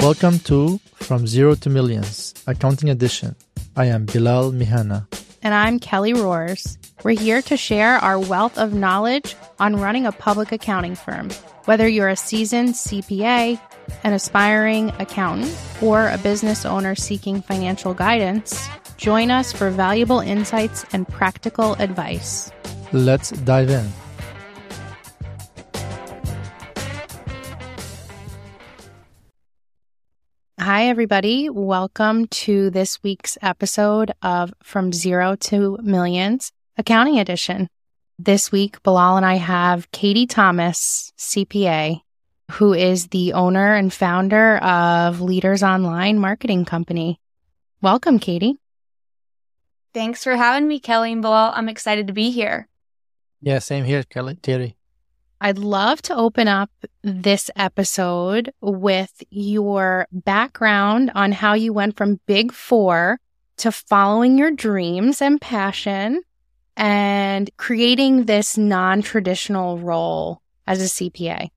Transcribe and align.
Welcome 0.00 0.38
to 0.40 0.80
From 0.94 1.26
Zero 1.26 1.54
to 1.56 1.68
Millions, 1.68 2.32
Accounting 2.46 2.88
Edition. 2.88 3.36
I 3.76 3.84
am 3.84 4.06
Bilal 4.06 4.50
Mihana. 4.50 5.06
And 5.42 5.52
I'm 5.52 5.78
Kelly 5.78 6.14
Roars. 6.14 6.78
We're 7.04 7.20
here 7.20 7.42
to 7.42 7.56
share 7.58 7.96
our 7.96 8.18
wealth 8.18 8.56
of 8.56 8.72
knowledge 8.72 9.36
on 9.58 9.76
running 9.76 10.06
a 10.06 10.12
public 10.12 10.52
accounting 10.52 10.94
firm. 10.94 11.28
Whether 11.66 11.86
you're 11.86 12.08
a 12.08 12.16
seasoned 12.16 12.70
CPA, 12.70 13.60
an 14.02 14.14
aspiring 14.14 14.88
accountant, 14.98 15.54
or 15.82 16.08
a 16.08 16.16
business 16.16 16.64
owner 16.64 16.94
seeking 16.94 17.42
financial 17.42 17.92
guidance, 17.92 18.68
join 18.96 19.30
us 19.30 19.52
for 19.52 19.68
valuable 19.68 20.20
insights 20.20 20.86
and 20.94 21.06
practical 21.06 21.74
advice. 21.74 22.50
Let's 22.92 23.32
dive 23.32 23.68
in. 23.68 23.86
Hi, 30.62 30.88
everybody. 30.88 31.48
Welcome 31.48 32.26
to 32.26 32.68
this 32.68 33.02
week's 33.02 33.38
episode 33.40 34.12
of 34.20 34.52
From 34.62 34.92
Zero 34.92 35.34
to 35.36 35.78
Millions 35.80 36.52
Accounting 36.76 37.18
Edition. 37.18 37.66
This 38.18 38.52
week, 38.52 38.82
Bilal 38.82 39.16
and 39.16 39.24
I 39.24 39.36
have 39.36 39.90
Katie 39.90 40.26
Thomas, 40.26 41.14
CPA, 41.16 42.02
who 42.50 42.74
is 42.74 43.06
the 43.06 43.32
owner 43.32 43.74
and 43.74 43.90
founder 43.90 44.58
of 44.58 45.22
Leaders 45.22 45.62
Online 45.62 46.18
Marketing 46.18 46.66
Company. 46.66 47.18
Welcome, 47.80 48.18
Katie. 48.18 48.58
Thanks 49.94 50.22
for 50.22 50.36
having 50.36 50.68
me, 50.68 50.78
Kelly 50.78 51.12
and 51.12 51.22
Bilal. 51.22 51.52
I'm 51.54 51.70
excited 51.70 52.06
to 52.08 52.12
be 52.12 52.32
here. 52.32 52.68
Yeah, 53.40 53.60
same 53.60 53.86
here, 53.86 54.02
Kelly. 54.02 54.34
Terry. 54.34 54.76
I'd 55.40 55.58
love 55.58 56.02
to 56.02 56.14
open 56.14 56.48
up 56.48 56.70
this 57.02 57.50
episode 57.56 58.52
with 58.60 59.22
your 59.30 60.06
background 60.12 61.10
on 61.14 61.32
how 61.32 61.54
you 61.54 61.72
went 61.72 61.96
from 61.96 62.20
Big 62.26 62.52
Four 62.52 63.18
to 63.56 63.72
following 63.72 64.36
your 64.36 64.50
dreams 64.50 65.22
and 65.22 65.40
passion 65.40 66.22
and 66.76 67.50
creating 67.56 68.26
this 68.26 68.58
non 68.58 69.00
traditional 69.00 69.78
role 69.78 70.42
as 70.66 70.82
a 70.82 70.84
CPA. 70.84 71.48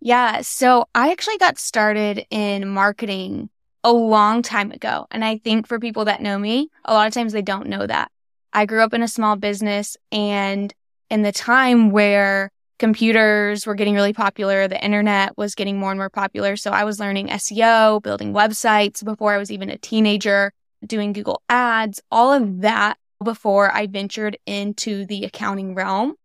Yeah. 0.00 0.40
So 0.40 0.86
I 0.92 1.12
actually 1.12 1.38
got 1.38 1.56
started 1.58 2.26
in 2.30 2.68
marketing 2.68 3.48
a 3.84 3.92
long 3.92 4.42
time 4.42 4.72
ago. 4.72 5.06
And 5.12 5.24
I 5.24 5.38
think 5.38 5.68
for 5.68 5.78
people 5.78 6.06
that 6.06 6.20
know 6.20 6.38
me, 6.38 6.68
a 6.84 6.94
lot 6.94 7.06
of 7.06 7.14
times 7.14 7.32
they 7.32 7.42
don't 7.42 7.68
know 7.68 7.86
that. 7.86 8.10
I 8.52 8.66
grew 8.66 8.82
up 8.82 8.92
in 8.92 9.02
a 9.02 9.08
small 9.08 9.36
business 9.36 9.96
and 10.10 10.74
in 11.14 11.22
the 11.22 11.30
time 11.30 11.90
where 11.90 12.50
computers 12.80 13.66
were 13.66 13.76
getting 13.76 13.94
really 13.94 14.12
popular, 14.12 14.66
the 14.66 14.84
internet 14.84 15.38
was 15.38 15.54
getting 15.54 15.78
more 15.78 15.92
and 15.92 15.98
more 15.98 16.10
popular. 16.10 16.56
So 16.56 16.72
I 16.72 16.82
was 16.82 16.98
learning 16.98 17.28
SEO, 17.28 18.02
building 18.02 18.32
websites 18.32 19.04
before 19.04 19.32
I 19.32 19.38
was 19.38 19.52
even 19.52 19.70
a 19.70 19.78
teenager, 19.78 20.52
doing 20.84 21.12
Google 21.12 21.40
ads, 21.48 22.02
all 22.10 22.32
of 22.32 22.62
that 22.62 22.98
before 23.22 23.72
I 23.72 23.86
ventured 23.86 24.36
into 24.44 25.06
the 25.06 25.24
accounting 25.24 25.76
realm. 25.76 26.16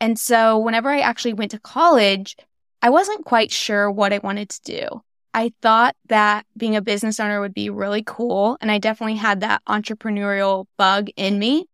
And 0.00 0.18
so 0.18 0.58
whenever 0.58 0.88
I 0.88 1.00
actually 1.00 1.34
went 1.34 1.50
to 1.50 1.60
college, 1.60 2.34
I 2.80 2.88
wasn't 2.88 3.26
quite 3.26 3.52
sure 3.52 3.90
what 3.90 4.14
I 4.14 4.18
wanted 4.18 4.48
to 4.48 4.60
do. 4.62 5.02
I 5.34 5.52
thought 5.60 5.94
that 6.06 6.46
being 6.56 6.74
a 6.74 6.80
business 6.80 7.20
owner 7.20 7.42
would 7.42 7.52
be 7.52 7.68
really 7.68 8.02
cool. 8.02 8.56
And 8.62 8.70
I 8.70 8.78
definitely 8.78 9.16
had 9.16 9.40
that 9.40 9.60
entrepreneurial 9.68 10.64
bug 10.78 11.10
in 11.16 11.38
me 11.38 11.66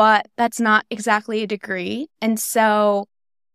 but 0.00 0.28
that's 0.38 0.58
not 0.58 0.86
exactly 0.88 1.42
a 1.42 1.46
degree. 1.46 2.08
And 2.22 2.40
so 2.40 3.06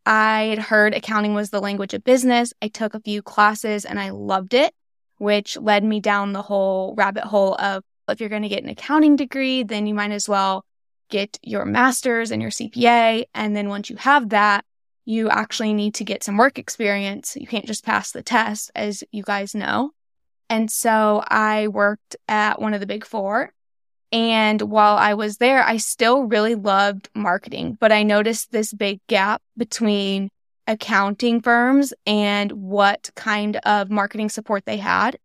I 0.05 0.43
had 0.43 0.59
heard 0.59 0.93
accounting 0.93 1.33
was 1.33 1.49
the 1.49 1.59
language 1.59 1.95
of 1.95 2.03
business. 2.03 2.53
I 2.61 2.67
took 2.67 2.93
a 2.93 2.99
few 2.99 3.23
classes 3.23 3.83
and 3.83 3.99
I 3.99 4.11
loved 4.11 4.53
it, 4.53 4.71
which 5.17 5.57
led 5.57 5.83
me 5.83 5.99
down 5.99 6.33
the 6.33 6.43
whole 6.43 6.93
rabbit 6.95 7.23
hole 7.23 7.55
of 7.55 7.83
if 8.07 8.19
you're 8.19 8.29
going 8.29 8.43
to 8.43 8.47
get 8.47 8.61
an 8.61 8.69
accounting 8.69 9.15
degree, 9.15 9.63
then 9.63 9.87
you 9.87 9.95
might 9.95 10.11
as 10.11 10.29
well 10.29 10.63
get 11.09 11.39
your 11.41 11.65
master's 11.65 12.29
and 12.29 12.43
your 12.43 12.51
CPA. 12.51 13.23
And 13.33 13.55
then 13.55 13.67
once 13.67 13.89
you 13.89 13.95
have 13.95 14.29
that, 14.29 14.65
you 15.03 15.31
actually 15.31 15.73
need 15.73 15.95
to 15.95 16.03
get 16.03 16.23
some 16.23 16.37
work 16.37 16.59
experience. 16.59 17.35
You 17.35 17.47
can't 17.47 17.65
just 17.65 17.83
pass 17.83 18.11
the 18.11 18.21
test, 18.21 18.69
as 18.75 19.03
you 19.11 19.23
guys 19.23 19.55
know. 19.55 19.93
And 20.47 20.69
so 20.69 21.23
I 21.27 21.69
worked 21.69 22.15
at 22.27 22.61
one 22.61 22.75
of 22.75 22.81
the 22.81 22.85
big 22.85 23.03
four 23.03 23.54
and 24.11 24.61
while 24.61 24.97
I 24.97 25.13
was 25.13 25.37
there, 25.37 25.63
I 25.63 25.77
still 25.77 26.23
really 26.23 26.55
loved 26.55 27.09
marketing, 27.15 27.77
but 27.79 27.91
I 27.91 28.03
noticed 28.03 28.51
this 28.51 28.73
big 28.73 28.99
gap 29.07 29.41
between 29.57 30.29
accounting 30.67 31.41
firms 31.41 31.93
and 32.05 32.51
what 32.51 33.09
kind 33.15 33.57
of 33.57 33.89
marketing 33.89 34.29
support 34.29 34.65
they 34.65 34.77
had. 34.77 35.17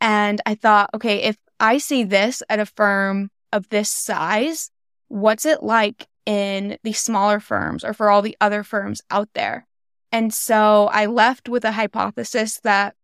And 0.00 0.40
I 0.44 0.54
thought, 0.54 0.90
okay, 0.94 1.22
if 1.22 1.36
I 1.60 1.78
see 1.78 2.04
this 2.04 2.42
at 2.48 2.60
a 2.60 2.66
firm 2.66 3.30
of 3.52 3.68
this 3.68 3.90
size, 3.90 4.70
what's 5.08 5.46
it 5.46 5.62
like 5.62 6.06
in 6.26 6.78
the 6.82 6.92
smaller 6.92 7.40
firms 7.40 7.84
or 7.84 7.94
for 7.94 8.10
all 8.10 8.20
the 8.20 8.36
other 8.40 8.62
firms 8.62 9.00
out 9.10 9.28
there? 9.34 9.66
And 10.12 10.32
so 10.32 10.88
I 10.92 11.06
left 11.06 11.48
with 11.48 11.64
a 11.64 11.72
hypothesis 11.72 12.60
that 12.60 12.94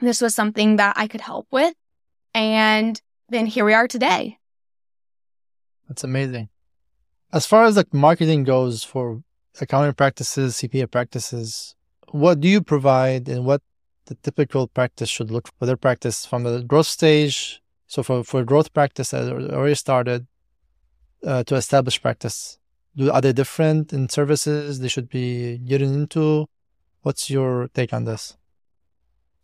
this 0.00 0.20
was 0.20 0.34
something 0.34 0.76
that 0.76 0.94
I 0.96 1.06
could 1.06 1.20
help 1.20 1.46
with. 1.50 1.74
And 2.34 3.00
then 3.28 3.46
here 3.46 3.64
we 3.64 3.74
are 3.74 3.88
today. 3.88 4.38
That's 5.88 6.04
amazing. 6.04 6.48
As 7.32 7.46
far 7.46 7.64
as 7.64 7.76
like 7.76 7.92
marketing 7.92 8.44
goes 8.44 8.84
for 8.84 9.22
accounting 9.60 9.94
practices, 9.94 10.56
CPA 10.56 10.90
practices, 10.90 11.74
what 12.10 12.40
do 12.40 12.48
you 12.48 12.60
provide 12.62 13.28
and 13.28 13.44
what 13.44 13.62
the 14.06 14.14
typical 14.14 14.66
practice 14.66 15.08
should 15.08 15.30
look 15.30 15.48
for 15.58 15.66
their 15.66 15.76
practice 15.76 16.24
from 16.24 16.44
the 16.44 16.62
growth 16.62 16.86
stage? 16.86 17.60
So 17.86 18.02
for, 18.02 18.24
for 18.24 18.44
growth 18.44 18.72
practice 18.72 19.10
that 19.10 19.30
already 19.30 19.74
started 19.74 20.26
uh, 21.26 21.44
to 21.44 21.54
establish 21.56 22.00
practice, 22.00 22.58
do 22.96 23.10
are 23.10 23.20
they 23.20 23.32
different 23.32 23.92
in 23.92 24.08
services 24.08 24.80
they 24.80 24.88
should 24.88 25.08
be 25.08 25.58
getting 25.58 25.94
into? 25.94 26.46
What's 27.02 27.30
your 27.30 27.68
take 27.68 27.92
on 27.92 28.04
this? 28.04 28.36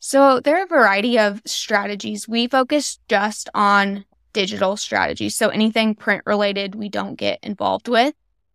So 0.06 0.38
there 0.38 0.60
are 0.60 0.64
a 0.64 0.66
variety 0.66 1.18
of 1.18 1.40
strategies. 1.46 2.28
We 2.28 2.46
focus 2.46 2.98
just 3.08 3.48
on 3.54 4.04
digital 4.34 4.76
strategies. 4.76 5.34
So 5.34 5.48
anything 5.48 5.94
print 5.94 6.24
related, 6.26 6.74
we 6.74 6.90
don't 6.90 7.14
get 7.14 7.38
involved 7.42 7.88
with. 7.88 8.14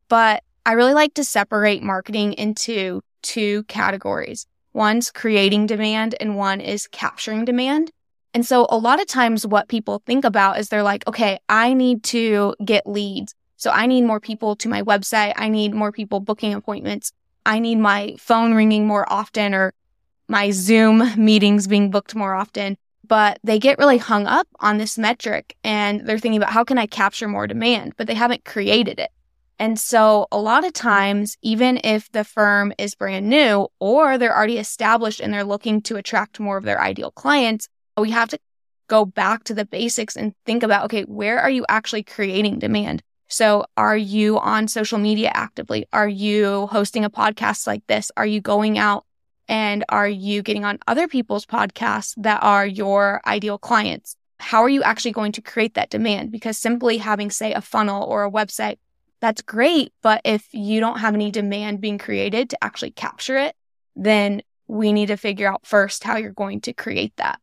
But 0.10 0.44
I 0.64 0.74
really 0.74 0.94
like 0.94 1.16
to 1.16 1.24
separate 1.24 1.82
marketing 1.82 2.34
into 2.34 3.02
two 3.24 3.64
categories. 3.64 4.46
One's 4.74 5.10
creating 5.10 5.66
demand 5.66 6.14
and 6.20 6.38
one 6.38 6.62
is 6.62 6.86
capturing 6.86 7.46
demand. 7.46 7.90
And 8.36 8.46
so 8.46 8.68
a 8.70 8.78
lot 8.78 9.02
of 9.02 9.08
times 9.08 9.44
what 9.44 9.70
people 9.70 10.04
think 10.06 10.26
about 10.26 10.60
is 10.60 10.70
they're 10.70 10.84
like, 10.84 11.08
okay, 11.08 11.40
I 11.50 11.74
need 11.74 12.04
to 12.04 12.54
get 12.64 12.86
leads. 12.86 13.34
So 13.58 13.72
I 13.72 13.88
need 13.88 14.04
more 14.04 14.20
people 14.20 14.56
to 14.58 14.70
my 14.70 14.84
website. 14.84 15.34
I 15.36 15.50
need 15.50 15.74
more 15.74 15.92
people 15.92 16.20
booking 16.20 16.54
appointments. 16.54 17.12
I 17.44 17.58
need 17.58 17.80
my 17.80 18.18
phone 18.20 18.54
ringing 18.54 18.86
more 18.86 19.12
often 19.12 19.56
or 19.56 19.74
my 20.30 20.52
Zoom 20.52 21.12
meetings 21.18 21.68
being 21.68 21.92
booked 21.92 22.16
more 22.16 22.34
often. 22.34 22.78
But 23.06 23.40
they 23.44 23.58
get 23.58 23.80
really 23.80 23.98
hung 23.98 24.28
up 24.28 24.48
on 24.60 24.78
this 24.78 24.98
metric 24.98 25.58
and 25.64 26.06
they're 26.06 26.20
thinking 26.20 26.38
about 26.38 26.54
how 26.54 26.64
can 26.64 26.78
I 26.78 26.86
capture 26.86 27.28
more 27.28 27.48
demand, 27.48 27.94
but 27.98 28.06
they 28.06 28.14
haven't 28.14 28.46
created 28.46 29.00
it. 29.00 29.10
And 29.58 29.80
so 29.80 30.28
a 30.32 30.40
lot 30.40 30.64
of 30.64 30.74
times, 30.74 31.36
even 31.42 31.82
if 31.84 32.10
the 32.12 32.24
firm 32.24 32.72
is 32.78 32.94
brand 32.94 33.28
new 33.28 33.68
or 33.80 34.18
they're 34.18 34.36
already 34.36 34.60
established 34.60 35.20
and 35.20 35.34
they're 35.34 35.44
looking 35.44 35.82
to 35.82 35.98
attract 35.98 36.40
more 36.40 36.58
of 36.58 36.64
their 36.64 36.80
ideal 36.80 37.12
clients, 37.12 37.68
we 37.98 38.12
have 38.12 38.30
to 38.30 38.40
go 38.88 39.06
back 39.06 39.44
to 39.46 39.54
the 39.54 39.66
basics 39.66 40.16
and 40.16 40.34
think 40.46 40.62
about, 40.64 40.86
okay, 40.86 41.02
where 41.04 41.40
are 41.40 41.50
you 41.50 41.66
actually 41.68 42.04
creating 42.04 42.60
demand? 42.60 43.02
So 43.28 43.66
are 43.76 43.98
you 43.98 44.40
on 44.40 44.68
social 44.68 44.98
media 44.98 45.32
actively? 45.34 45.88
Are 45.92 46.08
you 46.08 46.68
hosting 46.68 47.04
a 47.06 47.10
podcast 47.10 47.68
like 47.68 47.86
this? 47.88 48.12
Are 48.18 48.26
you 48.26 48.42
going 48.42 48.78
out 48.78 49.06
and 49.50 49.84
are 49.90 50.08
you 50.08 50.44
getting 50.44 50.64
on 50.64 50.78
other 50.88 51.08
people's 51.08 51.46
podcasts 51.46 52.14
that 52.18 52.42
are 52.44 52.66
your 52.66 53.20
ideal 53.26 53.58
clients? 53.58 54.16
How 54.40 54.62
are 54.62 54.70
you 54.70 54.84
actually 54.84 55.12
going 55.12 55.34
to 55.34 55.42
create 55.42 55.74
that 55.74 55.90
demand? 55.90 56.32
Because 56.32 56.58
simply 56.58 56.98
having, 56.98 57.32
say, 57.32 57.54
a 57.54 57.60
funnel 57.60 58.04
or 58.04 58.24
a 58.24 58.32
website, 58.32 58.78
that's 59.20 59.42
great. 59.42 59.92
But 60.04 60.22
if 60.24 60.48
you 60.54 60.80
don't 60.80 61.00
have 61.00 61.16
any 61.16 61.32
demand 61.32 61.82
being 61.82 61.98
created 61.98 62.52
to 62.52 62.64
actually 62.64 62.92
capture 62.92 63.38
it, 63.38 63.56
then 63.96 64.44
we 64.68 64.94
need 64.94 65.08
to 65.08 65.18
figure 65.18 65.52
out 65.52 65.66
first 65.66 66.04
how 66.04 66.16
you're 66.18 66.32
going 66.32 66.62
to 66.62 66.74
create 66.74 67.14
that. 67.18 67.42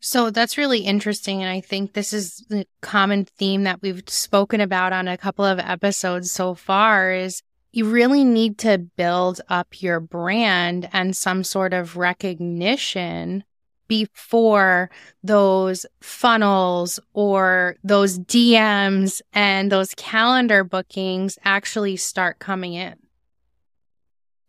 So 0.00 0.30
that's 0.30 0.58
really 0.58 0.80
interesting. 0.80 1.42
And 1.42 1.52
I 1.52 1.60
think 1.60 1.92
this 1.92 2.12
is 2.12 2.44
the 2.48 2.66
common 2.80 3.26
theme 3.26 3.64
that 3.64 3.82
we've 3.82 4.02
spoken 4.08 4.60
about 4.60 4.92
on 4.92 5.06
a 5.06 5.18
couple 5.18 5.44
of 5.44 5.60
episodes 5.60 6.32
so 6.32 6.54
far 6.54 7.12
is 7.12 7.42
you 7.72 7.88
really 7.88 8.24
need 8.24 8.58
to 8.58 8.78
build 8.78 9.40
up 9.48 9.82
your 9.82 9.98
brand 9.98 10.88
and 10.92 11.16
some 11.16 11.42
sort 11.42 11.72
of 11.72 11.96
recognition 11.96 13.44
before 13.88 14.90
those 15.22 15.84
funnels 16.00 17.00
or 17.12 17.76
those 17.82 18.18
DMs 18.18 19.20
and 19.32 19.72
those 19.72 19.94
calendar 19.96 20.64
bookings 20.64 21.38
actually 21.44 21.96
start 21.96 22.38
coming 22.38 22.74
in. 22.74 22.94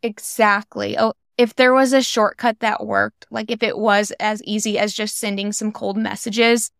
Exactly. 0.01 0.97
Oh, 0.97 1.13
if 1.37 1.55
there 1.55 1.73
was 1.73 1.93
a 1.93 2.01
shortcut 2.01 2.59
that 2.59 2.85
worked, 2.85 3.25
like 3.31 3.49
if 3.49 3.63
it 3.63 3.77
was 3.77 4.11
as 4.19 4.43
easy 4.43 4.77
as 4.77 4.93
just 4.93 5.17
sending 5.17 5.51
some 5.51 5.71
cold 5.71 5.97
messages, 5.97 6.71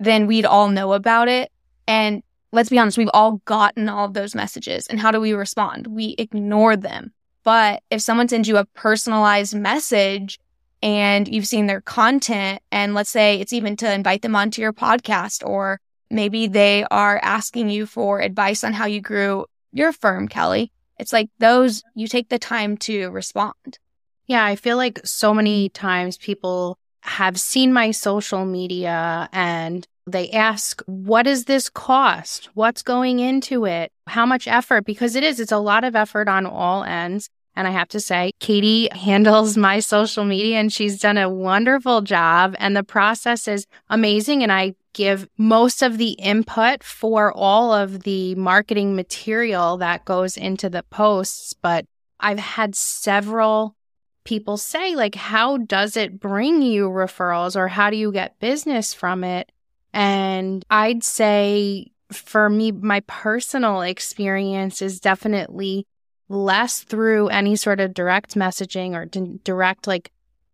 then 0.00 0.26
we'd 0.26 0.46
all 0.46 0.68
know 0.68 0.94
about 0.94 1.28
it. 1.28 1.52
And 1.86 2.22
let's 2.54 2.70
be 2.70 2.78
honest, 2.78 2.96
we've 2.96 3.10
all 3.12 3.42
gotten 3.44 3.88
all 3.88 4.06
of 4.06 4.14
those 4.14 4.34
messages. 4.34 4.86
And 4.86 5.00
how 5.00 5.10
do 5.10 5.20
we 5.20 5.32
respond? 5.32 5.86
We 5.88 6.14
ignore 6.18 6.76
them. 6.76 7.12
But 7.42 7.82
if 7.90 8.00
someone 8.00 8.28
sends 8.28 8.48
you 8.48 8.56
a 8.56 8.64
personalized 8.64 9.54
message 9.54 10.38
and 10.82 11.28
you've 11.28 11.46
seen 11.46 11.66
their 11.66 11.80
content, 11.80 12.62
and 12.72 12.94
let's 12.94 13.10
say 13.10 13.40
it's 13.40 13.52
even 13.52 13.76
to 13.76 13.92
invite 13.92 14.22
them 14.22 14.36
onto 14.36 14.62
your 14.62 14.72
podcast, 14.72 15.46
or 15.46 15.80
maybe 16.10 16.46
they 16.46 16.84
are 16.90 17.20
asking 17.22 17.68
you 17.68 17.86
for 17.86 18.20
advice 18.20 18.64
on 18.64 18.72
how 18.72 18.86
you 18.86 19.00
grew 19.00 19.44
your 19.72 19.92
firm, 19.92 20.28
Kelly, 20.28 20.72
it's 20.98 21.12
like 21.12 21.28
those, 21.38 21.82
you 21.94 22.06
take 22.06 22.28
the 22.28 22.38
time 22.38 22.76
to 22.78 23.10
respond. 23.10 23.78
Yeah, 24.26 24.44
I 24.44 24.56
feel 24.56 24.76
like 24.76 25.00
so 25.04 25.34
many 25.34 25.68
times 25.68 26.16
people 26.16 26.78
have 27.00 27.38
seen 27.38 27.72
my 27.72 27.90
social 27.90 28.46
media 28.46 29.28
and 29.32 29.86
they 30.06 30.30
ask, 30.30 30.82
what 30.86 31.22
does 31.22 31.44
this 31.46 31.70
cost? 31.70 32.50
What's 32.54 32.82
going 32.82 33.20
into 33.20 33.64
it? 33.64 33.90
How 34.06 34.26
much 34.26 34.46
effort? 34.46 34.84
Because 34.84 35.16
it 35.16 35.22
is, 35.22 35.40
it's 35.40 35.52
a 35.52 35.58
lot 35.58 35.84
of 35.84 35.96
effort 35.96 36.28
on 36.28 36.46
all 36.46 36.84
ends. 36.84 37.30
And 37.56 37.68
I 37.68 37.70
have 37.70 37.88
to 37.88 38.00
say, 38.00 38.32
Katie 38.40 38.88
handles 38.92 39.56
my 39.56 39.80
social 39.80 40.24
media 40.24 40.58
and 40.58 40.72
she's 40.72 40.98
done 40.98 41.16
a 41.16 41.30
wonderful 41.30 42.02
job. 42.02 42.54
And 42.58 42.76
the 42.76 42.84
process 42.84 43.48
is 43.48 43.66
amazing. 43.88 44.42
And 44.42 44.52
I 44.52 44.74
give 44.92 45.28
most 45.38 45.82
of 45.82 45.98
the 45.98 46.12
input 46.12 46.82
for 46.82 47.32
all 47.32 47.72
of 47.72 48.02
the 48.02 48.34
marketing 48.34 48.94
material 48.94 49.76
that 49.78 50.04
goes 50.04 50.36
into 50.36 50.68
the 50.68 50.82
posts. 50.84 51.54
But 51.54 51.86
I've 52.20 52.38
had 52.38 52.74
several 52.74 53.76
people 54.24 54.56
say, 54.56 54.94
like, 54.94 55.14
how 55.14 55.58
does 55.58 55.96
it 55.96 56.18
bring 56.18 56.62
you 56.62 56.88
referrals 56.88 57.56
or 57.56 57.68
how 57.68 57.90
do 57.90 57.96
you 57.96 58.10
get 58.10 58.38
business 58.40 58.94
from 58.94 59.22
it? 59.22 59.50
And 59.94 60.64
I'd 60.68 61.04
say 61.04 61.92
for 62.12 62.50
me, 62.50 62.72
my 62.72 63.00
personal 63.06 63.80
experience 63.80 64.82
is 64.82 64.98
definitely 64.98 65.86
less 66.28 66.80
through 66.80 67.28
any 67.28 67.54
sort 67.54 67.78
of 67.78 67.94
direct 67.94 68.34
messaging 68.34 68.94
or 68.94 69.06
d- 69.06 69.38
direct 69.44 69.86
like 69.86 70.10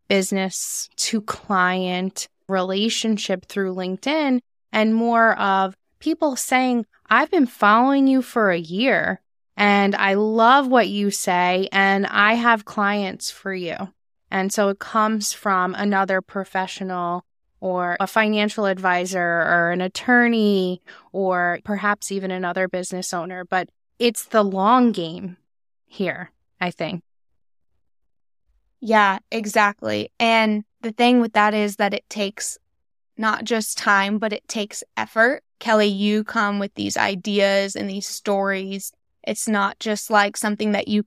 business 0.09 0.91
to 0.97 1.23
client 1.23 2.29
relationship 2.49 3.47
through 3.47 3.75
LinkedIn 3.75 4.41
and 4.73 4.95
more 4.95 5.39
of 5.39 5.75
people 6.01 6.37
saying, 6.37 6.85
I've 7.09 7.31
been 7.31 7.47
following 7.47 8.07
you 8.07 8.21
for 8.21 8.51
a 8.51 8.59
year 8.59 9.23
and 9.57 9.95
I 9.95 10.15
love 10.15 10.67
what 10.69 10.89
you 10.89 11.11
say 11.11 11.69
and 11.73 12.07
I 12.07 12.35
have 12.35 12.65
clients 12.67 13.31
for 13.31 13.55
you. 13.55 13.77
And 14.31 14.53
so 14.53 14.69
it 14.69 14.79
comes 14.79 15.33
from 15.33 15.75
another 15.75 16.21
professional 16.21 17.25
or 17.61 17.97
a 18.01 18.07
financial 18.07 18.67
advisor 18.67 19.21
or 19.21 19.71
an 19.71 19.81
attorney 19.81 20.83
or 21.13 21.61
perhaps 21.65 22.11
even 22.11 22.31
another 22.31 22.69
business 22.69 23.13
owner. 23.13 23.45
But 23.45 23.69
it's 23.99 24.25
the 24.25 24.43
long 24.43 24.93
game 24.93 25.37
here, 25.87 26.31
I 26.61 26.71
think. 26.71 27.03
Yeah, 28.81 29.19
exactly. 29.31 30.11
And 30.19 30.65
the 30.81 30.93
thing 30.93 31.21
with 31.21 31.35
that 31.35 31.53
is 31.53 31.77
that 31.77 31.93
it 31.93 32.09
takes 32.09 32.59
not 33.19 33.45
just 33.45 33.77
time, 33.77 34.19
but 34.19 34.33
it 34.33 34.49
takes 34.49 34.83
effort. 34.97 35.43
Kelly, 35.59 35.89
you 35.89 36.25
come 36.25 36.59
with 36.59 36.73
these 36.75 36.97
ideas 36.97 37.77
and 37.77 37.91
these 37.91 38.07
stories. 38.07 38.93
It's 39.23 39.47
not 39.47 39.79
just 39.79 40.11
like 40.11 40.39
something 40.39 40.73
that 40.73 40.89
you 40.89 41.05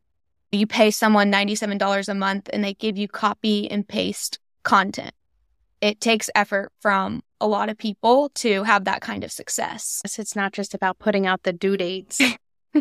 you 0.52 0.68
pay 0.68 0.92
someone 0.92 1.32
$97 1.32 2.08
a 2.08 2.14
month 2.14 2.48
and 2.54 2.64
they 2.64 2.76
give 2.76 2.96
you 2.96 3.08
copy 3.08 3.70
and 3.72 3.88
paste 3.88 4.38
content 4.62 5.16
it 5.83 6.00
takes 6.00 6.30
effort 6.33 6.71
from 6.80 7.21
a 7.41 7.47
lot 7.47 7.68
of 7.68 7.77
people 7.77 8.30
to 8.35 8.63
have 8.63 8.85
that 8.85 9.01
kind 9.01 9.21
of 9.21 9.33
success. 9.33 10.01
It's 10.18 10.33
not 10.33 10.53
just 10.53 10.74
about 10.74 10.97
putting 10.97 11.27
out 11.27 11.44
the 11.44 11.51
due 11.51 11.75
dates. 11.75 12.21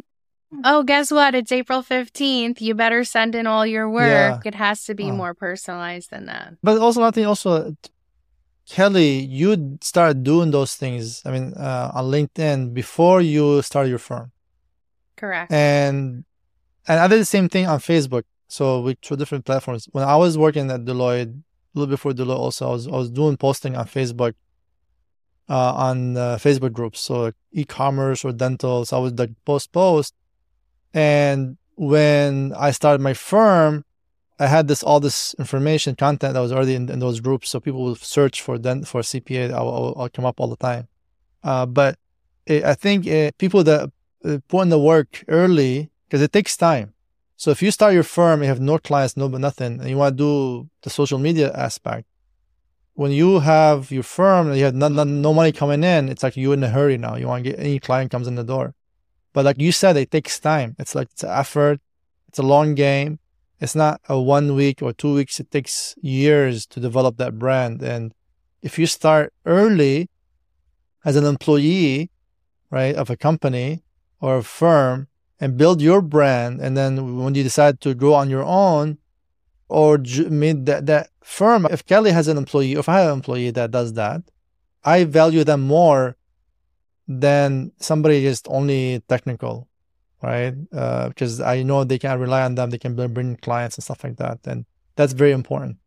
oh, 0.65 0.85
guess 0.85 1.11
what? 1.11 1.35
It's 1.35 1.51
April 1.51 1.83
15th. 1.83 2.61
You 2.61 2.75
better 2.75 3.03
send 3.03 3.35
in 3.35 3.49
all 3.49 3.67
your 3.67 3.91
work. 3.91 4.45
Yeah. 4.45 4.49
It 4.49 4.55
has 4.55 4.85
to 4.85 4.95
be 4.95 5.11
oh. 5.11 5.17
more 5.17 5.35
personalized 5.35 6.11
than 6.11 6.27
that. 6.27 6.55
But 6.63 6.79
also, 6.79 7.03
I 7.03 7.11
think 7.11 7.27
also, 7.27 7.77
Kelly, 8.69 9.19
you 9.19 9.79
start 9.81 10.23
doing 10.23 10.53
those 10.53 10.77
things, 10.77 11.23
I 11.27 11.33
mean, 11.33 11.55
uh, 11.55 11.91
on 11.93 12.05
LinkedIn 12.05 12.73
before 12.73 13.21
you 13.21 13.63
start 13.63 13.89
your 13.89 13.99
firm. 13.99 14.31
Correct. 15.17 15.51
And 15.51 16.25
and 16.87 17.01
I 17.01 17.09
did 17.09 17.19
the 17.19 17.25
same 17.25 17.49
thing 17.49 17.67
on 17.67 17.81
Facebook. 17.81 18.23
So 18.47 18.81
with 18.83 19.01
two 19.01 19.17
different 19.17 19.45
platforms. 19.45 19.89
When 19.91 20.05
I 20.05 20.15
was 20.15 20.39
working 20.39 20.71
at 20.71 20.85
Deloitte, 20.85 21.33
a 21.33 21.43
little 21.75 21.91
before 21.91 22.13
Deloitte 22.13 22.37
also, 22.37 22.69
I 22.69 22.73
was, 22.73 22.87
I 22.87 22.91
was 22.91 23.11
doing 23.11 23.37
posting 23.37 23.77
on 23.77 23.87
Facebook, 23.87 24.35
uh, 25.49 25.73
on 25.75 26.17
uh, 26.17 26.37
Facebook 26.37 26.73
groups. 26.73 27.01
So 27.01 27.23
like 27.23 27.35
e-commerce 27.53 28.25
or 28.25 28.33
dental. 28.33 28.85
So 28.85 28.97
I 28.97 29.01
was 29.01 29.13
like 29.15 29.31
post 29.45 29.73
post. 29.73 30.15
And 30.95 31.57
when 31.77 32.53
I 32.55 32.71
started 32.71 33.01
my 33.01 33.15
firm, 33.15 33.85
I 34.39 34.47
had 34.47 34.67
this 34.67 34.83
all 34.83 35.01
this 35.01 35.35
information 35.39 35.95
content 35.95 36.35
that 36.35 36.41
was 36.41 36.53
already 36.53 36.75
in, 36.75 36.89
in 36.89 36.99
those 36.99 37.21
groups. 37.21 37.49
So 37.49 37.61
people 37.61 37.83
will 37.83 37.97
search 37.97 38.43
for 38.43 38.59
dent 38.59 38.89
for 38.89 39.01
CPA. 39.01 39.53
I'll, 39.53 39.95
I'll, 39.97 40.09
come 40.09 40.25
up 40.25 40.41
all 40.41 40.49
the 40.49 40.57
time. 40.57 40.89
Uh, 41.45 41.67
but 41.67 41.99
it, 42.47 42.65
I 42.65 42.75
think 42.75 43.07
it, 43.07 43.39
people 43.39 43.63
that 43.65 43.91
uh, 44.25 44.39
put 44.49 44.63
in 44.63 44.69
the 44.69 44.79
work 44.79 45.25
early 45.29 45.91
because 46.07 46.23
it 46.23 46.33
takes 46.33 46.57
time. 46.57 46.95
So 47.43 47.51
if 47.51 47.61
you 47.61 47.73
start 47.73 47.93
your 47.93 48.05
firm, 48.05 48.41
you 48.41 48.49
have 48.49 48.61
no 48.61 48.79
clients, 48.79 49.17
no 49.17 49.27
nothing, 49.27 49.81
and 49.81 49.91
you 49.91 49.97
want 49.97 50.17
to 50.17 50.17
do 50.17 50.71
the 50.83 50.91
social 50.91 51.19
media 51.19 51.53
aspect, 51.55 52.07
when 52.95 53.11
you 53.11 53.41
have 53.41 53.91
your 53.91 54.05
firm 54.05 54.47
and 54.47 54.57
you 54.57 54.63
have 54.63 54.77
no, 54.77 54.87
no, 54.87 55.03
no 55.03 55.35
money 55.35 55.51
coming 55.51 55.83
in, 55.83 56.09
it's 56.09 56.23
like 56.23 56.37
you're 56.37 56.55
in 56.55 56.63
a 56.63 56.69
hurry 56.69 56.97
now. 56.97 57.17
You 57.17 57.27
want 57.27 57.43
to 57.43 57.51
get 57.51 57.59
any 57.59 57.81
client 57.81 58.13
comes 58.13 58.29
in 58.29 58.37
the 58.37 58.45
door. 58.45 58.77
But 59.33 59.45
like 59.45 59.61
you 59.61 59.73
said, 59.73 59.97
it 59.97 60.13
takes 60.13 60.39
time. 60.39 60.77
It's 60.79 60.95
like 60.95 61.09
it's 61.11 61.25
an 61.25 61.31
effort. 61.31 61.81
It's 62.29 62.39
a 62.39 62.45
long 62.45 62.77
game. 62.77 63.19
It's 63.61 63.75
not 63.75 64.01
a 64.09 64.21
one 64.21 64.55
week 64.55 64.81
or 64.81 64.93
two 64.93 65.15
weeks. 65.15 65.41
It 65.41 65.51
takes 65.51 65.97
years 66.01 66.65
to 66.67 66.79
develop 66.79 67.17
that 67.17 67.41
brand. 67.41 67.83
And 67.83 68.15
if 68.63 68.79
you 68.79 68.87
start 68.87 69.33
early 69.45 70.09
as 71.05 71.17
an 71.17 71.25
employee, 71.25 72.13
right, 72.71 72.95
of 72.95 73.11
a 73.11 73.17
company 73.17 73.83
or 74.21 74.37
a 74.37 74.45
firm, 74.45 75.09
and 75.43 75.59
build 75.59 75.83
your 75.83 76.01
brand. 76.01 76.61
And 76.61 76.77
then 76.77 77.19
when 77.19 77.35
you 77.35 77.43
decide 77.43 77.81
to 77.81 77.95
go 77.95 78.15
on 78.15 78.31
your 78.31 78.45
own 78.45 78.99
or 79.69 79.99
meet 79.99 80.67
that, 80.67 80.87
that 80.87 81.11
firm, 81.21 81.67
if 81.69 81.85
Kelly 81.85 82.13
has 82.13 82.29
an 82.29 82.39
employee, 82.39 82.75
if 82.75 82.89
I 82.89 83.01
have 83.01 83.09
an 83.09 83.15
employee 83.15 83.51
that 83.51 83.73
does 83.73 83.95
that, 83.95 84.23
I 84.85 85.03
value 85.03 85.43
them 85.43 85.63
more 85.63 86.17
than 87.09 87.73
somebody 87.81 88.23
just 88.23 88.47
only 88.49 89.03
technical, 89.09 89.69
right? 90.23 90.55
Uh, 90.73 91.09
because 91.09 91.41
I 91.41 91.65
know 91.65 91.83
they 91.83 91.99
can 91.99 92.21
rely 92.21 92.43
on 92.43 92.55
them, 92.55 92.71
they 92.71 92.79
can 92.79 92.95
bring 92.95 93.37
clients 93.39 93.77
and 93.77 93.83
stuff 93.83 94.05
like 94.05 94.19
that. 94.19 94.39
And 94.45 94.65
that's 94.95 95.13
very 95.13 95.33
important. 95.33 95.79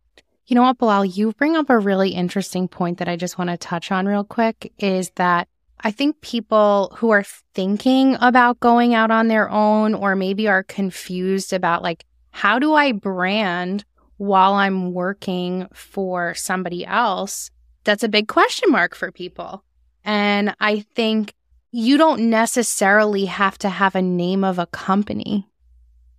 You 0.48 0.56
know 0.56 0.64
what, 0.64 0.78
Bilal, 0.78 1.06
you 1.06 1.32
bring 1.32 1.56
up 1.56 1.70
a 1.70 1.80
really 1.80 2.10
interesting 2.10 2.68
point 2.68 2.98
that 2.98 3.08
I 3.08 3.16
just 3.16 3.38
want 3.38 3.52
to 3.52 3.58
touch 3.58 3.90
on 3.90 4.06
real 4.06 4.26
quick 4.26 4.74
is 4.78 5.12
that 5.16 5.48
I 5.86 5.92
think 5.92 6.20
people 6.22 6.92
who 6.98 7.12
are 7.12 7.24
thinking 7.54 8.18
about 8.20 8.60
going 8.60 8.96
out 8.96 9.12
on 9.12 9.28
their 9.28 9.48
own 9.52 9.94
or 9.94 10.16
maybe 10.16 10.48
are 10.48 10.64
confused 10.64 11.54
about 11.54 11.84
like, 11.84 12.06
how 12.32 12.58
do 12.58 12.74
I 12.74 12.92
brand 12.92 13.86
while 14.18 14.56
I'm 14.56 14.94
working 14.94 15.68
for 15.76 16.34
somebody 16.34 16.88
else? 16.88 17.52
That's 17.84 18.04
a 18.04 18.10
big 18.10 18.28
question 18.28 18.72
mark 18.72 18.96
for 18.96 19.12
people. 19.12 19.64
And 20.04 20.56
I 20.60 20.80
think 20.96 21.36
you 21.70 22.00
don't 22.00 22.32
necessarily 22.32 23.26
have 23.26 23.60
to 23.60 23.70
have 23.70 23.94
a 23.94 24.02
name 24.02 24.44
of 24.44 24.58
a 24.58 24.66
company 24.66 25.48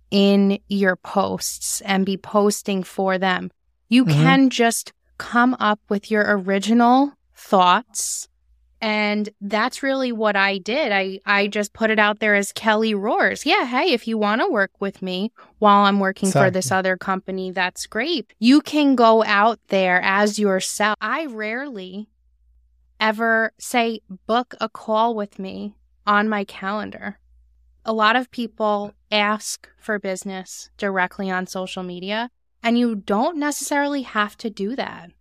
in 0.09 0.59
your 0.69 0.95
posts 0.95 1.81
and 1.81 2.05
be 2.05 2.15
posting 2.15 2.83
for 2.83 3.17
them. 3.17 3.51
You 3.89 4.05
mm-hmm. 4.05 4.21
can 4.21 4.49
just 4.49 4.93
come 5.17 5.57
up 5.59 5.81
with 5.89 6.09
your 6.09 6.23
original 6.25 7.11
thoughts 7.35 8.29
and 8.79 9.29
that's 9.41 9.81
really 9.81 10.11
what 10.11 10.35
I 10.35 10.59
did. 10.59 10.91
I, 10.91 11.19
I 11.25 11.47
just 11.47 11.73
put 11.73 11.89
it 11.89 11.99
out 11.99 12.19
there 12.19 12.35
as 12.35 12.51
Kelly 12.51 12.93
Roars. 12.93 13.45
Yeah, 13.45 13.65
hey, 13.65 13.91
if 13.91 14.07
you 14.07 14.17
want 14.17 14.41
to 14.41 14.49
work 14.49 14.71
with 14.79 15.01
me 15.01 15.31
while 15.59 15.85
I'm 15.85 15.99
working 15.99 16.31
for 16.31 16.51
this 16.51 16.71
other 16.71 16.95
company, 16.95 17.51
that's 17.51 17.87
great. 17.87 18.33
You 18.39 18.61
can 18.61 18.95
go 18.95 19.23
out 19.23 19.59
there 19.69 19.99
as 20.01 20.37
yourself. 20.37 20.95
I 21.01 21.25
rarely 21.25 22.09
ever 22.99 23.53
say, 23.59 24.01
book 24.27 24.53
a 24.61 24.69
call 24.69 25.15
with 25.15 25.39
me 25.39 25.75
on 26.05 26.29
my 26.29 26.43
calendar. 26.43 27.19
A 27.83 27.93
lot 27.93 28.15
of 28.15 28.31
people 28.31 28.93
ask 29.11 29.67
for 29.79 29.97
business 29.97 30.69
directly 30.77 31.29
on 31.29 31.47
social 31.47 31.83
media, 31.83 32.29
and 32.61 32.77
you 32.77 32.95
don't 32.95 33.37
necessarily 33.37 34.01
have 34.03 34.37
to 34.37 34.49
do 34.49 34.75
that. 34.75 35.11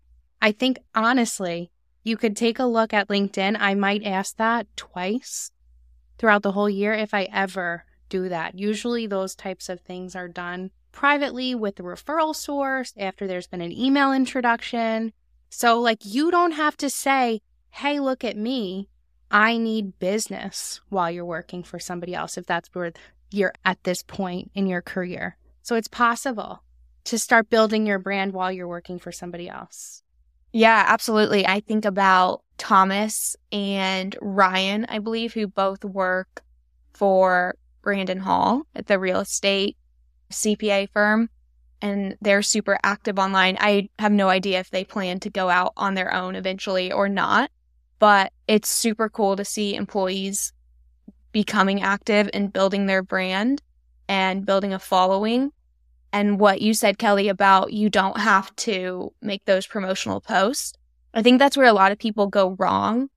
I 0.42 0.52
think 0.52 0.78
honestly, 0.94 1.70
you 2.06 2.16
could 2.16 2.36
take 2.36 2.60
a 2.60 2.64
look 2.64 2.94
at 2.94 3.08
LinkedIn. 3.08 3.56
I 3.58 3.74
might 3.74 4.04
ask 4.04 4.36
that 4.36 4.68
twice 4.76 5.50
throughout 6.18 6.44
the 6.44 6.52
whole 6.52 6.70
year 6.70 6.92
if 6.94 7.12
I 7.12 7.24
ever 7.32 7.84
do 8.08 8.28
that. 8.28 8.56
Usually 8.56 9.08
those 9.08 9.34
types 9.34 9.68
of 9.68 9.80
things 9.80 10.14
are 10.14 10.28
done 10.28 10.70
privately 10.92 11.52
with 11.52 11.74
the 11.74 11.82
referral 11.82 12.32
source 12.32 12.94
after 12.96 13.26
there's 13.26 13.48
been 13.48 13.60
an 13.60 13.72
email 13.72 14.12
introduction. 14.12 15.12
So, 15.50 15.80
like, 15.80 15.98
you 16.04 16.30
don't 16.30 16.52
have 16.52 16.76
to 16.76 16.88
say, 16.88 17.40
hey, 17.70 17.98
look 17.98 18.22
at 18.22 18.36
me. 18.36 18.88
I 19.28 19.56
need 19.56 19.98
business 19.98 20.80
while 20.88 21.10
you're 21.10 21.24
working 21.24 21.64
for 21.64 21.80
somebody 21.80 22.14
else, 22.14 22.38
if 22.38 22.46
that's 22.46 22.68
where 22.72 22.92
you're 23.32 23.52
at 23.64 23.82
this 23.82 24.04
point 24.04 24.52
in 24.54 24.68
your 24.68 24.80
career. 24.80 25.38
So, 25.62 25.74
it's 25.74 25.88
possible 25.88 26.62
to 27.02 27.18
start 27.18 27.50
building 27.50 27.84
your 27.84 27.98
brand 27.98 28.32
while 28.32 28.52
you're 28.52 28.68
working 28.68 29.00
for 29.00 29.10
somebody 29.10 29.48
else. 29.48 30.04
Yeah, 30.52 30.84
absolutely. 30.86 31.46
I 31.46 31.60
think 31.60 31.84
about 31.84 32.42
Thomas 32.58 33.36
and 33.52 34.16
Ryan, 34.20 34.86
I 34.88 34.98
believe, 34.98 35.34
who 35.34 35.46
both 35.46 35.84
work 35.84 36.42
for 36.94 37.56
Brandon 37.82 38.18
Hall 38.20 38.62
at 38.74 38.86
the 38.86 38.98
real 38.98 39.20
estate 39.20 39.76
CPA 40.30 40.86
firm. 40.86 41.28
And 41.82 42.16
they're 42.22 42.42
super 42.42 42.78
active 42.82 43.18
online. 43.18 43.58
I 43.60 43.90
have 43.98 44.12
no 44.12 44.30
idea 44.30 44.60
if 44.60 44.70
they 44.70 44.82
plan 44.82 45.20
to 45.20 45.30
go 45.30 45.50
out 45.50 45.74
on 45.76 45.94
their 45.94 46.12
own 46.12 46.34
eventually 46.34 46.90
or 46.90 47.06
not, 47.08 47.50
but 47.98 48.32
it's 48.48 48.68
super 48.70 49.10
cool 49.10 49.36
to 49.36 49.44
see 49.44 49.74
employees 49.74 50.54
becoming 51.32 51.82
active 51.82 52.30
and 52.34 52.52
building 52.52 52.86
their 52.86 53.02
brand 53.02 53.62
and 54.08 54.46
building 54.46 54.72
a 54.72 54.78
following 54.78 55.52
and 56.12 56.40
what 56.40 56.62
you 56.62 56.74
said, 56.74 56.98
Kelly, 56.98 57.28
about 57.28 57.72
you 57.72 57.90
don't 57.90 58.18
have 58.18 58.54
to 58.56 59.12
make 59.20 59.44
those 59.44 59.66
promotional 59.66 60.20
posts. 60.20 60.72
I 61.12 61.22
think 61.22 61.38
that's 61.38 61.56
where 61.56 61.66
a 61.66 61.72
lot 61.72 61.92
of 61.92 61.98
people 61.98 62.26
go 62.26 62.56
wrong 62.58 63.08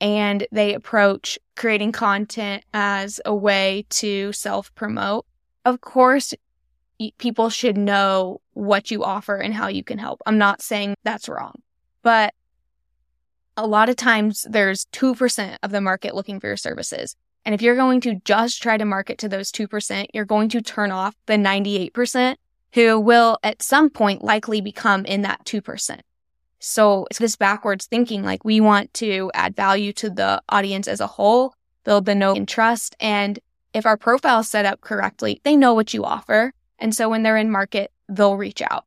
and 0.00 0.46
they 0.52 0.74
approach 0.74 1.38
creating 1.56 1.92
content 1.92 2.64
as 2.74 3.20
a 3.24 3.34
way 3.34 3.86
to 3.90 4.32
self 4.32 4.74
promote. 4.74 5.24
Of 5.64 5.80
course, 5.80 6.34
people 7.18 7.48
should 7.50 7.76
know 7.76 8.40
what 8.52 8.90
you 8.90 9.04
offer 9.04 9.36
and 9.36 9.54
how 9.54 9.68
you 9.68 9.82
can 9.82 9.98
help. 9.98 10.20
I'm 10.26 10.38
not 10.38 10.62
saying 10.62 10.94
that's 11.04 11.28
wrong, 11.28 11.54
but 12.02 12.34
a 13.56 13.66
lot 13.66 13.88
of 13.88 13.96
times 13.96 14.46
there's 14.48 14.86
2% 14.86 15.56
of 15.62 15.70
the 15.70 15.80
market 15.80 16.14
looking 16.14 16.40
for 16.40 16.48
your 16.48 16.56
services. 16.56 17.16
And 17.44 17.54
if 17.54 17.62
you're 17.62 17.76
going 17.76 18.00
to 18.02 18.14
just 18.24 18.62
try 18.62 18.76
to 18.76 18.84
market 18.84 19.18
to 19.18 19.28
those 19.28 19.52
2%, 19.52 20.06
you're 20.14 20.24
going 20.24 20.48
to 20.50 20.62
turn 20.62 20.90
off 20.90 21.14
the 21.26 21.34
98% 21.34 22.36
who 22.72 22.98
will 22.98 23.38
at 23.42 23.62
some 23.62 23.88
point 23.88 24.24
likely 24.24 24.60
become 24.60 25.04
in 25.04 25.22
that 25.22 25.44
2%. 25.44 26.00
So 26.58 27.06
it's 27.10 27.18
this 27.18 27.36
backwards 27.36 27.86
thinking, 27.86 28.24
like 28.24 28.44
we 28.44 28.60
want 28.60 28.92
to 28.94 29.30
add 29.34 29.54
value 29.54 29.92
to 29.94 30.10
the 30.10 30.42
audience 30.48 30.88
as 30.88 31.00
a 31.00 31.06
whole, 31.06 31.54
build 31.84 32.06
the 32.06 32.14
know 32.14 32.34
and 32.34 32.48
trust. 32.48 32.96
And 32.98 33.38
if 33.74 33.84
our 33.84 33.96
profile 33.96 34.40
is 34.40 34.48
set 34.48 34.64
up 34.64 34.80
correctly, 34.80 35.40
they 35.44 35.56
know 35.56 35.74
what 35.74 35.92
you 35.92 36.04
offer. 36.04 36.52
And 36.78 36.94
so 36.94 37.08
when 37.08 37.22
they're 37.22 37.36
in 37.36 37.50
market, 37.50 37.92
they'll 38.08 38.36
reach 38.36 38.62
out. 38.62 38.86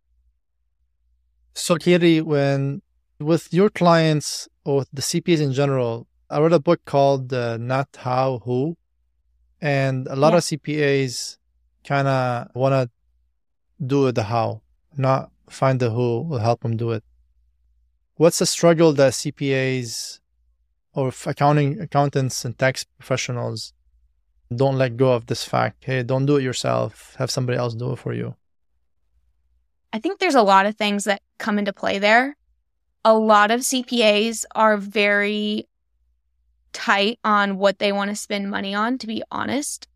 So 1.54 1.76
Katie, 1.76 2.22
when 2.22 2.82
with 3.20 3.54
your 3.54 3.70
clients 3.70 4.48
or 4.66 4.86
the 4.92 5.02
CPAs 5.02 5.40
in 5.40 5.54
general, 5.54 6.08
I 6.30 6.40
read 6.40 6.52
a 6.52 6.60
book 6.60 6.84
called 6.84 7.32
uh, 7.32 7.56
Not 7.56 7.88
How 7.98 8.42
Who, 8.44 8.76
and 9.62 10.08
a 10.08 10.16
lot 10.16 10.34
yeah. 10.34 10.38
of 10.38 10.44
CPAs 10.44 11.38
kind 11.86 12.08
of 12.08 12.50
want 12.54 12.74
to 12.74 12.90
do 13.86 14.12
the 14.12 14.24
how, 14.24 14.62
not 14.98 15.32
find 15.50 15.80
the 15.80 15.90
who 15.90 16.22
will 16.22 16.40
help 16.40 16.62
them 16.62 16.76
do 16.76 16.92
it. 16.92 17.04
What's 18.16 18.40
the 18.40 18.46
struggle 18.46 18.92
that 18.94 19.14
CPAs 19.14 20.20
or 20.94 21.14
accounting 21.26 21.80
accountants 21.80 22.44
and 22.44 22.58
tax 22.58 22.84
professionals 22.84 23.74
don't 24.54 24.78
let 24.78 24.98
go 24.98 25.14
of 25.14 25.28
this 25.28 25.46
fact? 25.46 25.86
Hey, 25.86 26.04
don't 26.04 26.26
do 26.26 26.36
it 26.36 26.44
yourself. 26.44 27.16
Have 27.20 27.32
somebody 27.32 27.58
else 27.58 27.74
do 27.74 27.94
it 27.94 28.00
for 28.00 28.14
you. 28.14 28.36
I 29.94 30.00
think 30.00 30.20
there's 30.20 30.36
a 30.36 30.42
lot 30.42 30.66
of 30.66 30.76
things 30.76 31.06
that 31.06 31.22
come 31.38 31.58
into 31.58 31.72
play 31.72 32.00
there. 32.00 32.36
A 33.06 33.14
lot 33.14 33.52
of 33.52 33.62
CPAs 33.62 34.44
are 34.54 34.76
very 34.76 35.70
tight 36.78 37.18
on 37.24 37.58
what 37.58 37.80
they 37.80 37.92
want 37.92 38.12
to 38.12 38.16
spend 38.16 38.52
money 38.52 38.76
on, 38.76 39.00
to 39.00 39.08
be 39.08 39.24
honest. 39.32 39.88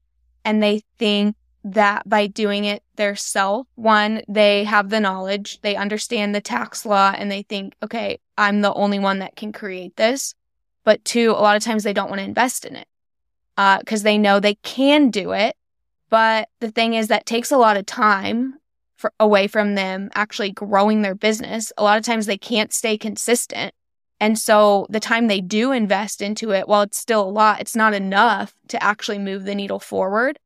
And 0.43 0.63
they 0.63 0.81
think 0.97 1.35
that 1.63 2.09
by 2.09 2.25
doing 2.25 2.65
it 2.65 2.81
themselves, 2.95 3.69
one, 3.75 4.23
they 4.27 4.63
have 4.63 4.89
the 4.89 4.99
knowledge, 4.99 5.61
they 5.61 5.75
understand 5.75 6.33
the 6.33 6.41
tax 6.41 6.83
law, 6.83 7.13
and 7.15 7.29
they 7.29 7.43
think, 7.43 7.75
okay, 7.83 8.19
I'm 8.35 8.61
the 8.61 8.73
only 8.73 8.97
one 8.97 9.19
that 9.19 9.35
can 9.35 9.53
create 9.53 9.95
this. 9.95 10.33
But 10.83 11.05
two, 11.05 11.29
a 11.29 11.33
lot 11.33 11.55
of 11.55 11.61
times 11.61 11.83
they 11.83 11.93
don't 11.93 12.09
want 12.09 12.17
to 12.19 12.25
invest 12.25 12.65
in 12.65 12.75
it 12.75 12.87
because 13.55 14.01
uh, 14.01 14.03
they 14.03 14.17
know 14.17 14.39
they 14.39 14.55
can 14.55 15.11
do 15.11 15.33
it. 15.33 15.55
But 16.09 16.49
the 16.61 16.71
thing 16.71 16.95
is, 16.95 17.09
that 17.09 17.27
takes 17.27 17.51
a 17.51 17.57
lot 17.57 17.77
of 17.77 17.85
time 17.85 18.55
for, 18.95 19.13
away 19.19 19.45
from 19.45 19.75
them 19.75 20.09
actually 20.15 20.51
growing 20.51 21.03
their 21.03 21.13
business. 21.13 21.71
A 21.77 21.83
lot 21.83 21.99
of 21.99 22.03
times 22.03 22.25
they 22.25 22.39
can't 22.39 22.73
stay 22.73 22.97
consistent. 22.97 23.75
And 24.21 24.37
so 24.37 24.85
the 24.87 24.99
time 24.99 25.27
they 25.27 25.41
do 25.41 25.71
invest 25.71 26.21
into 26.21 26.51
it, 26.51 26.67
while 26.67 26.83
it's 26.83 26.99
still 26.99 27.23
a 27.23 27.29
lot, 27.29 27.59
it's 27.59 27.75
not 27.75 27.95
enough 27.95 28.53
to 28.67 28.81
actually 28.81 29.17
move 29.17 29.45
the 29.45 29.55
needle 29.55 29.79
forward. 29.79 30.37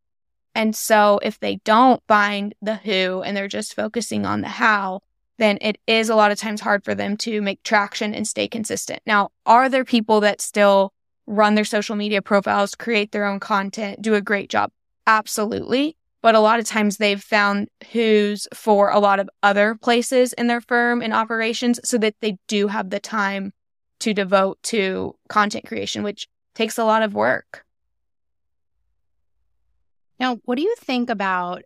And 0.55 0.73
so 0.73 1.19
if 1.21 1.41
they 1.41 1.57
don't 1.65 2.01
find 2.07 2.55
the 2.61 2.77
who 2.77 3.21
and 3.21 3.35
they're 3.35 3.49
just 3.49 3.75
focusing 3.75 4.25
on 4.25 4.39
the 4.39 4.47
how, 4.47 5.01
then 5.37 5.57
it 5.59 5.77
is 5.85 6.07
a 6.07 6.15
lot 6.15 6.31
of 6.31 6.37
times 6.37 6.61
hard 6.61 6.85
for 6.85 6.95
them 6.95 7.17
to 7.17 7.41
make 7.41 7.61
traction 7.63 8.15
and 8.15 8.25
stay 8.25 8.47
consistent. 8.47 9.01
Now, 9.05 9.31
are 9.45 9.67
there 9.67 9.83
people 9.83 10.21
that 10.21 10.39
still 10.39 10.93
run 11.27 11.55
their 11.55 11.65
social 11.65 11.97
media 11.97 12.21
profiles, 12.21 12.75
create 12.75 13.11
their 13.11 13.25
own 13.25 13.41
content, 13.41 14.01
do 14.01 14.15
a 14.15 14.21
great 14.21 14.49
job? 14.49 14.71
Absolutely. 15.05 15.97
But 16.21 16.35
a 16.35 16.39
lot 16.39 16.59
of 16.59 16.65
times 16.65 16.95
they've 16.95 17.21
found 17.21 17.67
who's 17.91 18.47
for 18.53 18.89
a 18.89 18.99
lot 18.99 19.19
of 19.19 19.29
other 19.43 19.75
places 19.75 20.31
in 20.31 20.47
their 20.47 20.61
firm 20.61 21.01
and 21.01 21.13
operations 21.13 21.81
so 21.83 21.97
that 21.97 22.15
they 22.21 22.37
do 22.47 22.67
have 22.67 22.89
the 22.89 23.01
time 23.01 23.51
to 23.99 24.13
devote 24.13 24.61
to 24.63 25.15
content 25.29 25.65
creation, 25.65 26.03
which 26.03 26.27
takes 26.53 26.77
a 26.77 26.85
lot 26.85 27.03
of 27.03 27.13
work. 27.13 27.65
Now, 30.19 30.37
what 30.45 30.55
do 30.55 30.61
you 30.61 30.75
think 30.79 31.09
about 31.09 31.63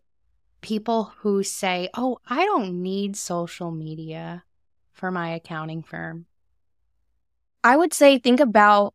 people 0.61 1.13
who 1.19 1.43
say, 1.43 1.89
oh, 1.93 2.17
I 2.27 2.45
don't 2.45 2.81
need 2.81 3.15
social 3.15 3.71
media 3.71 4.43
for 4.91 5.11
my 5.11 5.29
accounting 5.29 5.83
firm? 5.83 6.25
I 7.63 7.77
would 7.77 7.93
say 7.93 8.17
think 8.17 8.39
about 8.39 8.93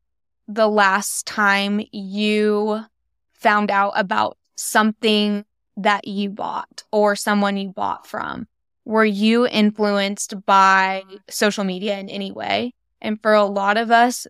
the 0.49 0.69
last 0.69 1.27
time 1.27 1.83
you 1.93 2.85
found 3.33 3.71
out 3.71 3.93
about 3.95 4.37
something 4.57 5.45
that 5.77 6.07
you 6.07 6.31
bought 6.31 6.85
or 6.93 7.17
someone 7.17 7.57
you 7.57 7.71
bought 7.71 8.07
from. 8.07 8.47
Were 8.85 9.05
you 9.05 9.47
influenced 9.47 10.45
by 10.47 11.03
social 11.29 11.65
media 11.65 11.99
in 11.99 12.09
any 12.09 12.33
way? 12.33 12.75
And 13.05 13.21
for 13.21 13.35
a 13.35 13.45
lot 13.45 13.77
of 13.77 13.91
us, 13.91 14.27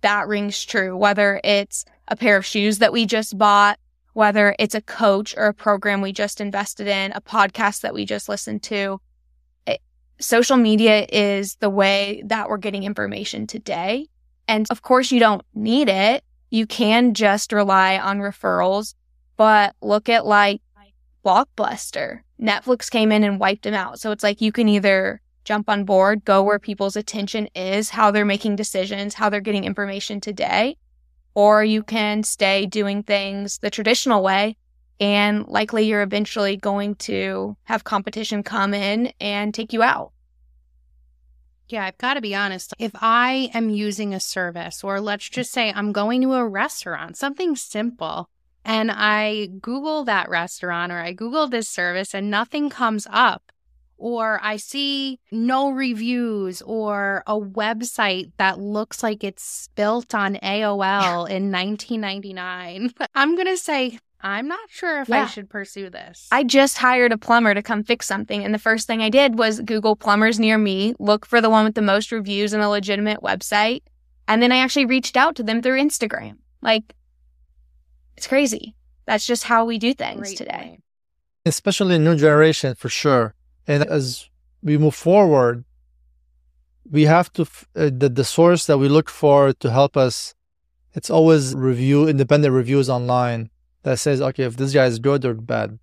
that 0.00 0.26
rings 0.26 0.64
true, 0.64 0.96
whether 0.96 1.38
it's 1.44 1.84
a 2.08 2.16
pair 2.16 2.38
of 2.38 2.46
shoes 2.46 2.78
that 2.78 2.94
we 2.94 3.04
just 3.04 3.36
bought, 3.36 3.78
whether 4.14 4.56
it's 4.58 4.74
a 4.74 4.80
coach 4.80 5.36
or 5.36 5.46
a 5.46 5.54
program 5.54 6.00
we 6.00 6.10
just 6.10 6.40
invested 6.40 6.86
in, 6.86 7.12
a 7.12 7.20
podcast 7.20 7.82
that 7.82 7.92
we 7.92 8.06
just 8.06 8.26
listened 8.26 8.62
to. 8.62 9.02
It, 9.66 9.82
social 10.18 10.56
media 10.56 11.06
is 11.12 11.56
the 11.56 11.68
way 11.68 12.22
that 12.24 12.48
we're 12.48 12.56
getting 12.56 12.84
information 12.84 13.46
today. 13.46 14.06
And 14.48 14.66
of 14.70 14.80
course, 14.80 15.12
you 15.12 15.20
don't 15.20 15.42
need 15.54 15.90
it. 15.90 16.24
You 16.48 16.66
can 16.66 17.12
just 17.12 17.52
rely 17.52 17.98
on 17.98 18.20
referrals, 18.20 18.94
but 19.36 19.76
look 19.82 20.08
at 20.08 20.24
like 20.24 20.62
Blockbuster. 21.22 22.20
Netflix 22.40 22.90
came 22.90 23.12
in 23.12 23.24
and 23.24 23.38
wiped 23.38 23.64
them 23.64 23.74
out. 23.74 24.00
So 24.00 24.10
it's 24.10 24.22
like 24.22 24.40
you 24.40 24.52
can 24.52 24.70
either 24.70 25.20
jump 25.44 25.68
on 25.68 25.84
board, 25.84 26.24
go 26.24 26.42
where 26.42 26.58
people's 26.58 26.96
attention 26.96 27.48
is, 27.54 27.90
how 27.90 28.10
they're 28.10 28.24
making 28.24 28.56
decisions, 28.56 29.14
how 29.14 29.28
they're 29.28 29.40
getting 29.40 29.64
information 29.64 30.20
today, 30.20 30.76
or 31.34 31.64
you 31.64 31.82
can 31.82 32.22
stay 32.22 32.66
doing 32.66 33.02
things 33.02 33.58
the 33.58 33.70
traditional 33.70 34.22
way. 34.22 34.56
And 35.00 35.46
likely 35.48 35.84
you're 35.84 36.02
eventually 36.02 36.56
going 36.56 36.94
to 36.96 37.56
have 37.64 37.84
competition 37.84 38.42
come 38.42 38.74
in 38.74 39.12
and 39.20 39.52
take 39.52 39.72
you 39.72 39.82
out. 39.82 40.12
Yeah, 41.68 41.84
I've 41.86 41.98
got 41.98 42.14
to 42.14 42.20
be 42.20 42.34
honest. 42.34 42.74
If 42.78 42.92
I 42.94 43.50
am 43.54 43.70
using 43.70 44.14
a 44.14 44.20
service, 44.20 44.84
or 44.84 45.00
let's 45.00 45.28
just 45.28 45.50
say 45.50 45.72
I'm 45.72 45.92
going 45.92 46.22
to 46.22 46.34
a 46.34 46.46
restaurant, 46.46 47.16
something 47.16 47.56
simple, 47.56 48.28
and 48.64 48.90
I 48.92 49.46
Google 49.60 50.04
that 50.04 50.28
restaurant 50.28 50.92
or 50.92 50.98
I 50.98 51.12
Google 51.12 51.48
this 51.48 51.68
service 51.68 52.14
and 52.14 52.30
nothing 52.30 52.70
comes 52.70 53.06
up, 53.10 53.50
or 53.96 54.40
I 54.42 54.56
see 54.56 55.20
no 55.30 55.70
reviews 55.70 56.62
or 56.62 57.22
a 57.26 57.38
website 57.38 58.32
that 58.38 58.58
looks 58.58 59.02
like 59.02 59.24
it's 59.24 59.68
built 59.74 60.14
on 60.14 60.36
AOL 60.36 61.28
in 61.28 61.50
1999, 61.50 62.92
I'm 63.14 63.34
going 63.34 63.46
to 63.46 63.56
say, 63.56 63.98
I'm 64.20 64.48
not 64.48 64.70
sure 64.70 65.02
if 65.02 65.08
yeah. 65.08 65.24
I 65.24 65.26
should 65.26 65.50
pursue 65.50 65.90
this. 65.90 66.28
I 66.32 66.44
just 66.44 66.78
hired 66.78 67.12
a 67.12 67.18
plumber 67.18 67.52
to 67.52 67.62
come 67.62 67.84
fix 67.84 68.06
something. 68.06 68.42
And 68.42 68.54
the 68.54 68.58
first 68.58 68.86
thing 68.86 69.02
I 69.02 69.10
did 69.10 69.38
was 69.38 69.60
Google 69.60 69.96
plumbers 69.96 70.40
near 70.40 70.56
me, 70.56 70.94
look 70.98 71.26
for 71.26 71.42
the 71.42 71.50
one 71.50 71.64
with 71.64 71.74
the 71.74 71.82
most 71.82 72.10
reviews 72.10 72.54
and 72.54 72.62
a 72.62 72.68
legitimate 72.68 73.20
website. 73.20 73.82
And 74.26 74.42
then 74.42 74.50
I 74.50 74.56
actually 74.56 74.86
reached 74.86 75.18
out 75.18 75.36
to 75.36 75.42
them 75.42 75.60
through 75.60 75.78
Instagram. 75.78 76.38
Like, 76.62 76.94
it's 78.16 78.26
crazy. 78.26 78.74
That's 79.06 79.26
just 79.26 79.44
how 79.44 79.66
we 79.66 79.78
do 79.78 79.92
things 79.92 80.28
Great 80.28 80.38
today. 80.38 80.78
especially 81.44 81.98
new 81.98 82.16
generation 82.16 82.74
for 82.74 82.88
sure. 82.88 83.34
And 83.66 83.84
as 83.84 84.28
we 84.62 84.78
move 84.78 84.94
forward, 84.94 85.64
we 86.90 87.04
have 87.04 87.32
to 87.32 87.42
uh, 87.76 87.90
the 87.92 88.08
the 88.08 88.24
source 88.24 88.66
that 88.66 88.78
we 88.78 88.88
look 88.88 89.08
for 89.08 89.52
to 89.52 89.70
help 89.70 89.96
us. 89.96 90.34
It's 90.92 91.10
always 91.10 91.54
review 91.54 92.06
independent 92.06 92.52
reviews 92.54 92.88
online 92.88 93.50
that 93.82 93.98
says, 93.98 94.20
okay, 94.20 94.44
if 94.44 94.56
this 94.56 94.72
guy 94.72 94.86
is 94.86 94.98
good 94.98 95.24
or 95.24 95.34
bad. 95.34 95.78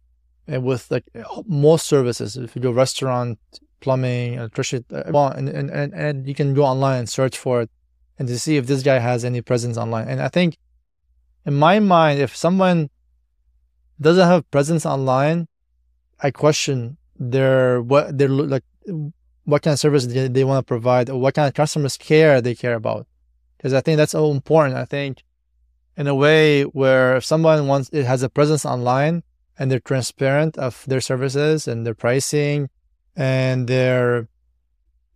And 0.48 0.64
with 0.64 0.90
like 0.90 1.06
most 1.46 1.86
services, 1.86 2.36
if 2.36 2.56
you 2.56 2.62
go 2.62 2.72
restaurant, 2.72 3.40
plumbing, 3.80 4.36
electricity, 4.36 4.86
uh, 4.94 5.28
and, 5.36 5.50
and, 5.50 5.70
and, 5.70 5.94
and 5.94 6.28
you 6.28 6.34
can 6.34 6.54
go 6.54 6.64
online 6.64 7.00
and 7.00 7.10
search 7.10 7.38
for 7.38 7.62
it 7.62 7.70
and 8.18 8.28
to 8.28 8.38
see 8.40 8.58
if 8.58 8.68
this 8.68 8.84
guy 8.84 9.00
has 9.00 9.24
any 9.24 9.42
presence 9.42 9.78
online. 9.78 10.08
And 10.08 10.22
I 10.22 10.30
think 10.30 10.58
in 11.46 11.56
my 11.56 11.80
mind, 11.80 12.20
if 12.20 12.36
someone 12.36 12.90
doesn't 14.00 14.28
have 14.28 14.50
presence 14.52 14.86
online, 14.86 15.48
I 16.20 16.32
question 16.32 16.98
their 17.22 17.82
what 17.82 18.18
they're 18.18 18.28
like 18.28 18.64
what 19.46 19.62
kind 19.62 19.74
of 19.74 19.80
service 19.80 20.08
they, 20.08 20.28
they 20.28 20.44
want 20.44 20.66
to 20.66 20.68
provide 20.68 21.10
or 21.10 21.20
what 21.20 21.36
kind 21.36 21.48
of 21.48 21.54
customers 21.54 21.98
care 21.98 22.42
they 22.42 22.56
care 22.56 22.74
about. 22.74 23.06
Because 23.58 23.74
I 23.74 23.82
think 23.82 23.98
that's 23.98 24.16
all 24.16 24.32
important. 24.32 24.76
I 24.76 24.86
think 24.86 25.24
in 25.96 26.08
a 26.08 26.16
way 26.16 26.64
where 26.64 27.18
if 27.18 27.24
someone 27.24 27.68
wants 27.68 27.90
it 27.94 28.06
has 28.06 28.24
a 28.24 28.30
presence 28.30 28.66
online 28.66 29.24
and 29.60 29.70
they're 29.70 29.80
transparent 29.80 30.58
of 30.58 30.84
their 30.88 31.02
services 31.02 31.68
and 31.68 31.86
their 31.86 31.94
pricing 31.94 32.70
and 33.16 33.68
their 33.68 34.28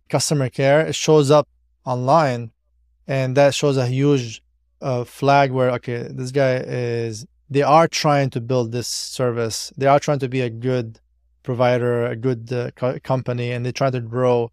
customer 0.08 0.48
care, 0.48 0.86
it 0.86 0.94
shows 0.94 1.30
up 1.30 1.48
online 1.84 2.52
and 3.08 3.36
that 3.36 3.54
shows 3.54 3.76
a 3.76 3.86
huge 3.86 4.42
uh, 4.80 5.04
flag 5.04 5.50
where 5.50 5.70
okay 5.70 6.08
this 6.10 6.30
guy 6.30 6.56
is 6.56 7.26
they 7.48 7.62
are 7.62 7.88
trying 7.88 8.28
to 8.28 8.40
build 8.40 8.72
this 8.72 8.88
service 8.88 9.72
they 9.76 9.86
are 9.86 10.00
trying 10.00 10.18
to 10.18 10.28
be 10.28 10.40
a 10.40 10.50
good 10.50 11.00
provider 11.46 12.04
a 12.04 12.16
good 12.16 12.52
uh, 12.52 12.70
co- 12.76 12.98
company 13.00 13.52
and 13.52 13.64
they 13.64 13.72
try 13.72 13.88
to 13.90 14.00
grow. 14.00 14.50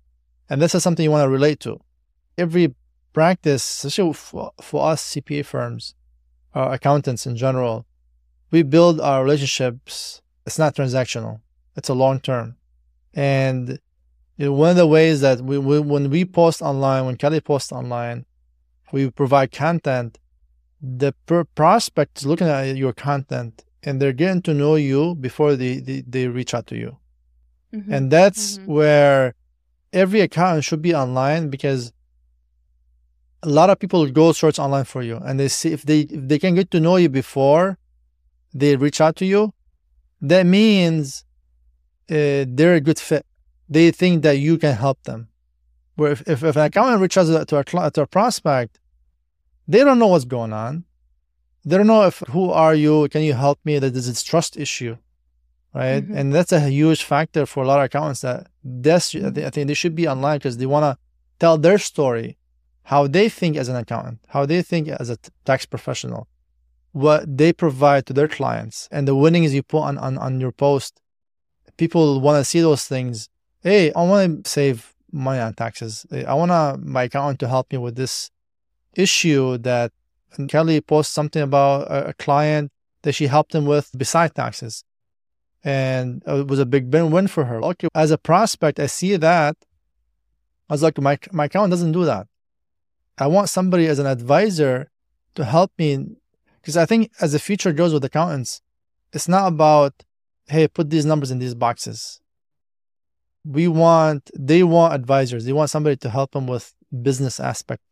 And 0.50 0.62
this 0.62 0.74
is 0.76 0.84
something 0.84 1.04
you 1.04 1.12
want 1.12 1.26
to 1.26 1.30
relate 1.30 1.60
to. 1.62 1.80
Every 2.38 2.74
practice 3.12 3.64
especially 3.64 4.14
for, 4.14 4.52
for 4.60 4.90
us 4.92 5.14
cpa 5.14 5.46
firms 5.46 5.94
uh, 6.56 6.70
accountants 6.72 7.28
in 7.28 7.36
general 7.36 7.86
we 8.50 8.64
build 8.64 9.00
our 9.00 9.24
relationships. 9.24 10.22
It's 10.46 10.60
not 10.60 10.76
transactional. 10.76 11.42
It's 11.76 11.90
a 11.90 11.94
long 11.94 12.20
term. 12.20 12.56
And 13.14 13.80
you 14.38 14.46
know, 14.46 14.54
one 14.54 14.72
of 14.72 14.76
the 14.76 14.88
ways 14.88 15.22
that 15.22 15.42
we, 15.42 15.58
we 15.58 15.80
when 15.80 16.10
we 16.10 16.26
post 16.26 16.62
online 16.62 17.06
when 17.06 17.18
kelly 17.18 17.42
posts 17.42 17.72
online 17.72 18.26
we 18.92 19.10
provide 19.10 19.52
content, 19.52 20.20
the 20.80 21.14
per- 21.26 21.46
prospect 21.46 22.20
is 22.20 22.26
looking 22.28 22.48
at 22.48 22.78
your 22.78 22.94
content 22.94 23.64
and 23.84 24.02
they're 24.02 24.14
getting 24.14 24.42
to 24.44 24.54
know 24.54 24.76
you 24.76 25.16
before 25.16 25.56
they, 25.56 25.80
they, 25.80 26.02
they 26.08 26.28
reach 26.28 26.54
out 26.54 26.68
to 26.68 26.78
you. 26.78 26.98
Mm-hmm. 27.74 27.94
And 27.94 28.12
that's 28.12 28.58
mm-hmm. 28.58 28.72
where 28.72 29.36
every 29.92 30.22
account 30.22 30.64
should 30.64 30.82
be 30.82 30.94
online 30.94 31.50
because 31.50 31.92
a 33.42 33.50
lot 33.50 33.70
of 33.70 33.80
people 33.80 34.06
go 34.10 34.32
search 34.32 34.58
online 34.58 34.86
for 34.86 35.02
you 35.02 35.18
and 35.18 35.40
they 35.40 35.50
see 35.50 35.72
if 35.74 35.84
they 35.84 36.02
if 36.02 36.28
they 36.30 36.40
can 36.40 36.56
get 36.56 36.72
to 36.72 36.80
know 36.80 36.96
you 36.96 37.10
before 37.10 37.78
they 38.54 38.76
reach 38.76 39.02
out 39.02 39.16
to 39.18 39.26
you, 39.26 39.54
that 40.22 40.46
means 40.46 41.26
uh, 42.10 42.46
they're 42.48 42.76
a 42.76 42.82
good 42.82 43.00
fit. 43.00 43.26
They 43.68 43.92
think 43.92 44.24
that 44.24 44.38
you 44.38 44.58
can 44.58 44.76
help 44.76 45.04
them. 45.04 45.30
Where 45.96 46.12
if, 46.12 46.22
if, 46.22 46.44
if 46.44 46.56
an 46.56 46.66
accountant 46.66 47.02
reaches 47.02 47.30
out 47.32 47.48
to 47.50 47.58
a, 47.60 47.92
to 47.92 48.02
a 48.02 48.08
prospect 48.08 48.80
they 49.68 49.84
don't 49.84 50.00
know 50.00 50.08
what's 50.08 50.26
going 50.26 50.54
on. 50.54 50.84
They 51.66 51.78
don't 51.78 51.88
know 51.88 52.04
if 52.04 52.20
who 52.30 52.50
are 52.52 52.76
you? 52.76 53.08
Can 53.10 53.22
you 53.22 53.34
help 53.34 53.60
me? 53.64 53.80
That 53.80 53.96
is 53.96 54.08
a 54.08 54.26
trust 54.26 54.58
issue, 54.58 54.98
right? 55.74 56.04
Mm-hmm. 56.04 56.18
And 56.18 56.34
that's 56.34 56.52
a 56.52 56.60
huge 56.60 57.04
factor 57.04 57.46
for 57.46 57.64
a 57.64 57.68
lot 57.68 57.80
of 57.80 57.86
accountants. 57.86 58.22
That 58.22 58.48
that's 58.64 59.16
I 59.16 59.50
think 59.50 59.68
they 59.68 59.74
should 59.74 59.96
be 59.96 60.08
online 60.08 60.40
because 60.40 60.58
they 60.58 60.66
want 60.66 60.84
to 60.84 60.98
tell 61.40 61.58
their 61.58 61.78
story, 61.78 62.38
how 62.84 63.08
they 63.08 63.30
think 63.30 63.56
as 63.56 63.70
an 63.70 63.76
accountant, 63.76 64.20
how 64.28 64.46
they 64.46 64.62
think 64.62 64.90
as 64.90 65.10
a 65.10 65.18
tax 65.46 65.66
professional, 65.66 66.28
what 66.92 67.38
they 67.38 67.54
provide 67.54 68.06
to 68.08 68.14
their 68.14 68.28
clients, 68.28 68.90
and 68.92 69.08
the 69.08 69.16
winnings 69.16 69.54
you 69.54 69.64
put 69.64 69.84
on 69.84 69.98
on, 69.98 70.18
on 70.18 70.42
your 70.42 70.52
post. 70.52 71.00
People 71.78 72.20
want 72.22 72.40
to 72.40 72.46
see 72.46 72.62
those 72.62 72.86
things. 72.86 73.30
Hey, 73.62 73.92
I 73.94 74.04
want 74.04 74.44
to 74.44 74.50
save 74.50 74.94
money 75.12 75.40
on 75.40 75.54
taxes. 75.54 76.06
I 76.12 76.34
want 76.34 76.86
my 76.86 77.04
accountant 77.04 77.40
to 77.40 77.48
help 77.48 77.72
me 77.72 77.78
with 77.78 77.96
this 77.96 78.30
issue 78.96 79.58
that 79.60 79.92
Kelly 80.50 80.82
posts 80.82 81.14
something 81.14 81.42
about 81.42 81.84
a, 81.90 82.14
client 82.14 82.72
that 83.04 83.14
she 83.14 83.28
helped 83.28 83.54
him 83.54 83.66
with 83.66 83.92
beside 83.98 84.36
taxes. 84.36 84.84
And 85.64 86.22
it 86.26 86.48
was 86.48 86.60
a 86.60 86.66
big 86.66 86.94
win 86.94 87.12
win 87.12 87.28
for 87.28 87.46
her. 87.46 87.64
Okay, 87.64 87.88
as 87.96 88.12
a 88.12 88.18
prospect, 88.18 88.80
I 88.80 88.88
see 88.88 89.16
that. 89.16 89.56
I 90.70 90.74
was 90.74 90.84
like, 90.84 91.00
my, 91.00 91.18
my 91.32 91.46
account 91.46 91.70
doesn't 91.70 91.92
do 91.92 92.06
that. 92.06 92.28
I 93.18 93.28
want 93.28 93.50
somebody 93.50 93.88
as 93.88 94.00
an 94.00 94.08
advisor 94.08 94.90
to 95.36 95.46
help 95.46 95.72
me. 95.78 96.18
Because 96.62 96.78
I 96.78 96.86
think 96.86 97.12
as 97.22 97.34
the 97.34 97.40
future 97.40 97.74
goes 97.74 97.94
with 97.94 98.04
accountants, 98.04 98.62
it's 99.12 99.28
not 99.28 99.48
about, 99.48 99.94
hey, 100.48 100.68
put 100.68 100.90
these 100.90 101.06
numbers 101.06 101.32
in 101.32 101.40
these 101.40 101.54
boxes. 101.54 102.22
We 103.46 103.68
want, 103.68 104.32
they 104.38 104.64
want 104.64 104.94
advisors. 104.94 105.46
They 105.46 105.54
want 105.54 105.70
somebody 105.70 105.98
to 105.98 106.10
help 106.10 106.32
them 106.32 106.48
with 106.48 106.74
business 107.02 107.40
aspect, 107.40 107.84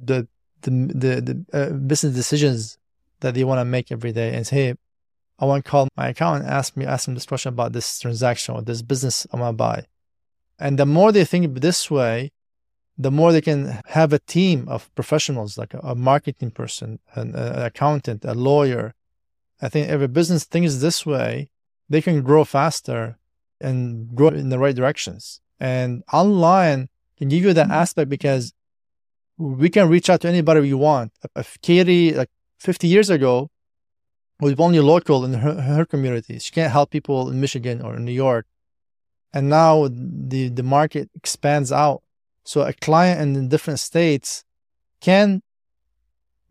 the 0.00 0.28
the 0.62 0.70
the, 0.70 1.20
the 1.20 1.44
uh, 1.52 1.70
business 1.70 2.14
decisions 2.14 2.78
that 3.20 3.34
they 3.34 3.44
want 3.44 3.60
to 3.60 3.64
make 3.64 3.92
every 3.92 4.12
day 4.12 4.34
and 4.34 4.46
say, 4.46 4.56
hey, 4.56 4.74
I 5.38 5.44
want 5.44 5.64
to 5.64 5.70
call 5.70 5.88
my 5.96 6.08
accountant 6.08 6.46
and 6.46 6.54
ask 6.54 6.76
me 6.76 6.84
ask 6.84 7.06
them 7.06 7.14
this 7.14 7.26
question 7.26 7.50
about 7.50 7.72
this 7.72 7.98
transaction 7.98 8.54
or 8.54 8.62
this 8.62 8.82
business 8.82 9.26
I 9.32 9.38
want 9.38 9.54
to 9.54 9.56
buy. 9.56 9.86
And 10.58 10.78
the 10.78 10.86
more 10.86 11.12
they 11.12 11.24
think 11.24 11.60
this 11.60 11.90
way, 11.90 12.32
the 12.98 13.10
more 13.10 13.32
they 13.32 13.40
can 13.40 13.80
have 13.86 14.12
a 14.12 14.18
team 14.18 14.68
of 14.68 14.94
professionals 14.94 15.56
like 15.56 15.72
a, 15.72 15.78
a 15.78 15.94
marketing 15.94 16.50
person, 16.50 16.98
an, 17.14 17.34
an 17.34 17.62
accountant, 17.62 18.24
a 18.26 18.34
lawyer. 18.34 18.94
I 19.62 19.70
think 19.70 19.88
every 19.88 20.08
business 20.08 20.44
thinks 20.44 20.76
this 20.76 21.06
way, 21.06 21.50
they 21.88 22.02
can 22.02 22.22
grow 22.22 22.44
faster 22.44 23.18
and 23.60 24.14
grow 24.14 24.28
in 24.28 24.50
the 24.50 24.58
right 24.58 24.76
directions. 24.76 25.40
And 25.58 26.02
online 26.12 26.88
can 27.16 27.28
give 27.28 27.42
you 27.44 27.52
that 27.54 27.64
mm-hmm. 27.64 27.72
aspect 27.72 28.10
because 28.10 28.52
we 29.40 29.70
can 29.70 29.88
reach 29.88 30.10
out 30.10 30.20
to 30.20 30.28
anybody 30.28 30.60
we 30.60 30.74
want. 30.74 31.12
If 31.34 31.58
Katie, 31.62 32.12
like 32.12 32.28
50 32.58 32.86
years 32.86 33.08
ago, 33.08 33.48
was 34.38 34.54
only 34.58 34.80
local 34.80 35.24
in 35.24 35.32
her, 35.34 35.60
her 35.60 35.84
community, 35.86 36.38
she 36.38 36.52
can't 36.52 36.70
help 36.70 36.90
people 36.90 37.30
in 37.30 37.40
Michigan 37.40 37.80
or 37.80 37.96
in 37.96 38.04
New 38.04 38.12
York. 38.12 38.46
And 39.32 39.48
now 39.48 39.88
the, 39.88 40.48
the 40.48 40.62
market 40.62 41.08
expands 41.14 41.72
out. 41.72 42.02
So 42.44 42.62
a 42.62 42.72
client 42.72 43.20
in 43.20 43.48
different 43.48 43.80
states 43.80 44.44
can 45.00 45.40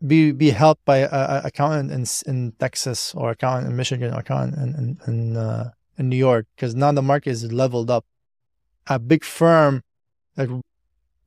be 0.04 0.32
be 0.32 0.50
helped 0.50 0.84
by 0.86 0.98
a, 0.98 1.42
accountant 1.44 1.92
in 1.92 2.06
in 2.26 2.52
Texas 2.52 3.14
or 3.14 3.30
accountant 3.32 3.70
in 3.70 3.76
Michigan 3.76 4.14
or 4.14 4.20
accountant 4.20 4.56
in 4.56 4.68
in, 4.80 4.98
in, 5.06 5.36
uh, 5.36 5.70
in 5.98 6.08
New 6.08 6.16
York 6.16 6.46
because 6.56 6.74
now 6.74 6.90
the 6.90 7.02
market 7.02 7.30
is 7.30 7.52
leveled 7.52 7.90
up. 7.90 8.06
A 8.86 8.98
big 8.98 9.24
firm 9.24 9.82
like 10.38 10.48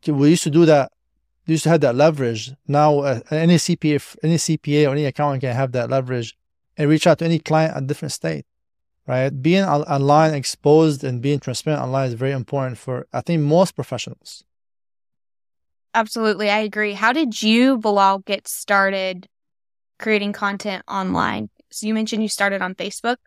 we 0.08 0.30
used 0.32 0.44
to 0.44 0.50
do 0.50 0.66
that 0.66 0.92
they 1.46 1.54
used 1.54 1.64
to 1.64 1.70
have 1.70 1.82
that 1.82 1.96
leverage. 1.96 2.52
Now, 2.68 3.00
uh, 3.00 3.20
any 3.32 3.56
CPA, 3.56 4.16
any 4.24 4.36
CPA 4.36 4.88
or 4.88 4.92
any 4.92 5.06
accountant 5.06 5.42
can 5.42 5.56
have 5.56 5.72
that 5.74 5.90
leverage 5.90 6.38
and 6.78 6.90
reach 6.90 7.06
out 7.06 7.20
to 7.20 7.26
any 7.26 7.40
client 7.40 7.76
at 7.76 7.88
different 7.88 8.12
state, 8.12 8.46
right? 9.08 9.30
Being 9.30 9.64
online, 9.64 10.34
exposed, 10.34 11.04
and 11.04 11.22
being 11.22 11.40
transparent 11.40 11.82
online 11.82 12.08
is 12.10 12.14
very 12.14 12.32
important 12.32 12.78
for 12.78 13.08
I 13.14 13.22
think 13.22 13.42
most 13.42 13.76
professionals. 13.76 14.44
Absolutely, 15.96 16.50
I 16.50 16.60
agree. 16.60 16.94
How 16.94 17.14
did 17.14 17.44
you, 17.44 17.78
Bilal, 17.78 18.20
get 18.20 18.48
started 18.48 19.28
creating 20.00 20.34
content 20.34 20.84
online? 20.88 21.50
So 21.70 21.86
you 21.86 21.94
mentioned 21.94 22.24
you 22.24 22.30
started 22.30 22.62
on 22.62 22.74
Facebook. 22.74 23.18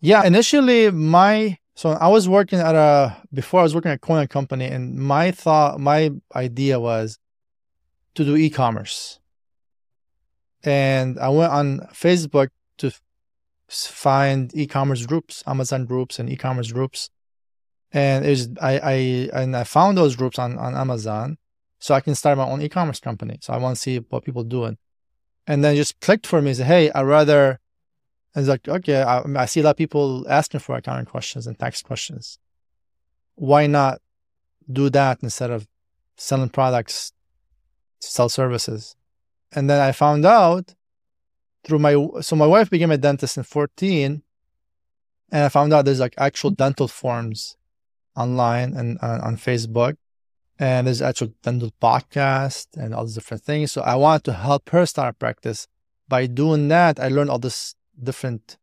Yeah, 0.00 0.24
initially 0.24 0.90
my 0.92 1.58
so 1.78 1.90
I 1.90 2.08
was 2.08 2.28
working 2.28 2.58
at 2.58 2.74
a 2.74 3.16
before 3.32 3.60
I 3.60 3.62
was 3.62 3.72
working 3.72 3.92
at 3.92 4.00
Coin 4.00 4.26
company, 4.26 4.64
and 4.64 4.96
my 4.96 5.30
thought, 5.30 5.78
my 5.78 6.10
idea 6.34 6.80
was 6.80 7.20
to 8.16 8.24
do 8.24 8.34
e-commerce. 8.34 9.20
And 10.64 11.20
I 11.20 11.28
went 11.28 11.52
on 11.52 11.78
Facebook 11.92 12.48
to 12.78 12.90
find 13.68 14.52
e-commerce 14.56 15.06
groups, 15.06 15.44
Amazon 15.46 15.84
groups, 15.84 16.18
and 16.18 16.28
e-commerce 16.28 16.72
groups. 16.72 17.10
And 17.92 18.26
it 18.26 18.30
was 18.30 18.48
I 18.60 18.78
I 18.80 18.94
and 19.40 19.56
I 19.56 19.62
found 19.62 19.96
those 19.96 20.16
groups 20.16 20.36
on 20.36 20.58
on 20.58 20.74
Amazon, 20.74 21.38
so 21.78 21.94
I 21.94 22.00
can 22.00 22.16
start 22.16 22.38
my 22.38 22.48
own 22.48 22.60
e-commerce 22.60 22.98
company. 22.98 23.38
So 23.40 23.52
I 23.52 23.56
want 23.58 23.76
to 23.76 23.80
see 23.80 23.98
what 23.98 24.24
people 24.24 24.42
doing, 24.42 24.78
and 25.46 25.62
then 25.62 25.76
just 25.76 26.00
clicked 26.00 26.26
for 26.26 26.42
me. 26.42 26.54
Say, 26.54 26.64
hey, 26.64 26.90
I 26.90 27.02
rather 27.02 27.60
and 28.34 28.42
it's 28.42 28.48
like, 28.48 28.68
okay, 28.68 29.02
I, 29.02 29.22
I 29.36 29.46
see 29.46 29.60
a 29.60 29.62
lot 29.62 29.70
of 29.70 29.76
people 29.76 30.26
asking 30.28 30.60
for 30.60 30.76
accounting 30.76 31.06
questions 31.06 31.46
and 31.46 31.58
tax 31.58 31.82
questions. 31.82 32.38
Why 33.36 33.66
not 33.66 34.00
do 34.70 34.90
that 34.90 35.22
instead 35.22 35.50
of 35.50 35.66
selling 36.16 36.50
products 36.50 37.12
to 38.00 38.08
sell 38.08 38.28
services? 38.28 38.96
And 39.52 39.68
then 39.70 39.80
I 39.80 39.92
found 39.92 40.26
out 40.26 40.74
through 41.64 41.78
my, 41.78 41.94
so 42.20 42.36
my 42.36 42.46
wife 42.46 42.70
became 42.70 42.90
a 42.90 42.98
dentist 42.98 43.36
in 43.36 43.44
14 43.44 44.22
And 45.32 45.44
I 45.44 45.48
found 45.48 45.72
out 45.72 45.84
there's 45.84 46.00
like 46.00 46.14
actual 46.18 46.50
dental 46.50 46.88
forums 46.88 47.56
online 48.14 48.74
and 48.74 48.98
uh, 49.02 49.20
on 49.22 49.36
Facebook. 49.36 49.96
And 50.58 50.86
there's 50.86 51.00
actual 51.00 51.32
dental 51.42 51.72
podcast 51.80 52.66
and 52.76 52.94
all 52.94 53.04
these 53.04 53.14
different 53.14 53.44
things. 53.44 53.72
So 53.72 53.80
I 53.82 53.94
wanted 53.94 54.24
to 54.24 54.32
help 54.32 54.68
her 54.70 54.84
start 54.86 55.10
a 55.10 55.12
practice. 55.14 55.66
By 56.08 56.26
doing 56.26 56.68
that, 56.68 56.98
I 56.98 57.08
learned 57.08 57.30
all 57.30 57.38
this 57.38 57.74
different 58.02 58.56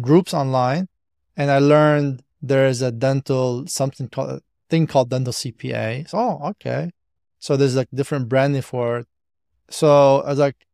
groups 0.00 0.34
online. 0.34 0.88
And 1.36 1.50
I 1.50 1.58
learned 1.58 2.22
there 2.42 2.66
is 2.66 2.82
a 2.82 2.92
dental 2.92 3.66
something 3.66 4.08
called 4.08 4.42
thing 4.68 4.86
called 4.86 5.10
dental 5.10 5.32
CPA. 5.32 6.08
So, 6.08 6.18
oh, 6.18 6.48
okay. 6.50 6.90
So 7.38 7.56
there's 7.56 7.76
like 7.76 7.88
different 7.92 8.28
branding 8.28 8.62
for 8.62 8.98
it. 8.98 9.06
So 9.70 10.20
I 10.22 10.30
was 10.30 10.38
like, 10.38 10.66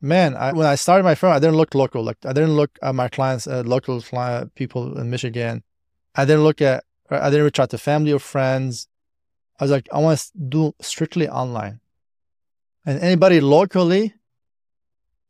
man, 0.00 0.36
I, 0.36 0.52
when 0.52 0.66
I 0.66 0.74
started 0.74 1.04
my 1.04 1.14
firm, 1.14 1.32
I 1.32 1.38
didn't 1.38 1.56
look 1.56 1.74
local. 1.74 2.02
Like 2.02 2.18
I 2.24 2.32
didn't 2.32 2.56
look 2.56 2.78
at 2.82 2.94
my 2.94 3.08
clients, 3.08 3.46
uh, 3.46 3.62
local 3.64 4.00
client, 4.00 4.54
people 4.54 4.98
in 4.98 5.10
Michigan. 5.10 5.62
I 6.14 6.24
didn't 6.24 6.44
look 6.44 6.60
at, 6.60 6.84
I 7.10 7.30
didn't 7.30 7.44
reach 7.44 7.60
out 7.60 7.70
to 7.70 7.78
family 7.78 8.12
or 8.12 8.18
friends. 8.18 8.88
I 9.58 9.64
was 9.64 9.70
like, 9.70 9.88
I 9.92 9.98
want 9.98 10.18
to 10.18 10.38
do 10.38 10.74
strictly 10.80 11.28
online. 11.28 11.80
And 12.84 13.00
anybody 13.00 13.40
locally 13.40 14.14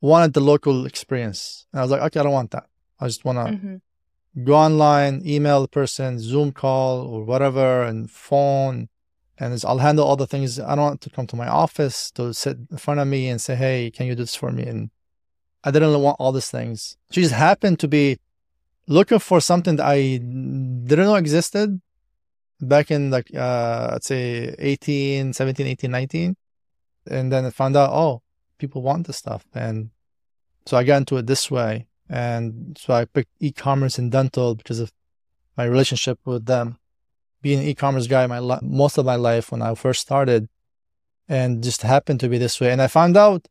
wanted 0.00 0.32
the 0.32 0.40
local 0.40 0.86
experience. 0.86 1.66
And 1.72 1.80
I 1.80 1.82
was 1.82 1.90
like, 1.90 2.02
okay, 2.02 2.20
I 2.20 2.22
don't 2.22 2.32
want 2.32 2.50
that. 2.52 2.66
I 3.00 3.06
just 3.06 3.24
want 3.24 3.38
to 3.38 3.54
mm-hmm. 3.54 4.44
go 4.44 4.54
online, 4.54 5.22
email 5.26 5.62
the 5.62 5.68
person, 5.68 6.18
Zoom 6.18 6.52
call 6.52 7.06
or 7.06 7.24
whatever, 7.24 7.82
and 7.82 8.10
phone 8.10 8.88
and 9.40 9.62
I'll 9.64 9.78
handle 9.78 10.04
all 10.04 10.16
the 10.16 10.26
things. 10.26 10.58
I 10.58 10.74
don't 10.74 10.84
want 10.84 11.00
to 11.02 11.10
come 11.10 11.26
to 11.28 11.36
my 11.36 11.46
office 11.46 12.10
to 12.12 12.34
sit 12.34 12.58
in 12.70 12.76
front 12.76 13.00
of 13.00 13.06
me 13.06 13.28
and 13.28 13.40
say, 13.40 13.54
"Hey, 13.54 13.90
can 13.90 14.06
you 14.06 14.14
do 14.14 14.22
this 14.24 14.34
for 14.34 14.50
me?" 14.50 14.64
And 14.64 14.90
I 15.64 15.70
didn't 15.70 16.00
want 16.00 16.16
all 16.18 16.32
these 16.32 16.50
things. 16.50 16.96
She 17.10 17.22
just 17.22 17.34
happened 17.34 17.78
to 17.80 17.88
be 17.88 18.18
looking 18.86 19.18
for 19.18 19.40
something 19.40 19.76
that 19.76 19.86
I 19.86 20.18
didn't 20.18 21.06
know 21.06 21.14
existed 21.14 21.80
back 22.60 22.90
in 22.90 23.10
like 23.10 23.30
uh 23.34 23.92
I'd 23.94 24.04
say 24.04 24.54
18, 24.58 25.32
17, 25.32 25.66
18, 25.66 25.90
19. 25.90 26.36
And 27.10 27.32
then 27.32 27.46
I 27.46 27.50
found 27.50 27.76
out, 27.76 27.90
oh, 27.92 28.22
people 28.58 28.82
want 28.82 29.06
this 29.06 29.16
stuff. 29.16 29.46
And 29.54 29.90
so 30.66 30.76
I 30.76 30.84
got 30.84 30.98
into 30.98 31.16
it 31.16 31.26
this 31.26 31.50
way. 31.50 31.86
And 32.10 32.76
so 32.80 32.94
I 32.94 33.04
picked 33.04 33.30
e-commerce 33.40 33.98
and 33.98 34.10
dental 34.10 34.54
because 34.54 34.80
of 34.80 34.92
my 35.56 35.64
relationship 35.64 36.18
with 36.24 36.46
them 36.46 36.78
being 37.42 37.60
an 37.60 37.66
e-commerce 37.66 38.06
guy 38.06 38.26
my 38.26 38.38
li- 38.38 38.58
most 38.62 38.98
of 38.98 39.06
my 39.06 39.14
life 39.14 39.52
when 39.52 39.62
I 39.62 39.74
first 39.74 40.00
started, 40.00 40.48
and 41.28 41.62
just 41.62 41.82
happened 41.82 42.20
to 42.20 42.28
be 42.28 42.38
this 42.38 42.60
way. 42.60 42.70
And 42.70 42.82
I 42.82 42.86
found 42.86 43.16
out 43.16 43.48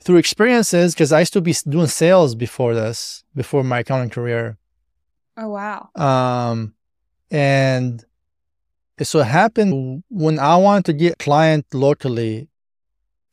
through 0.00 0.16
experiences 0.16 0.94
because 0.94 1.12
I 1.12 1.20
used 1.20 1.32
to 1.34 1.40
be 1.40 1.54
doing 1.68 1.86
sales 1.86 2.34
before 2.34 2.74
this, 2.74 3.24
before 3.34 3.64
my 3.64 3.80
accounting 3.80 4.10
career. 4.10 4.58
Oh 5.36 5.48
wow! 5.48 5.90
Um, 5.94 6.74
and 7.30 8.04
so 9.00 9.20
it 9.20 9.26
happened 9.26 10.02
when 10.08 10.38
I 10.38 10.56
wanted 10.56 10.86
to 10.86 10.92
get 10.92 11.18
client 11.18 11.66
locally 11.72 12.48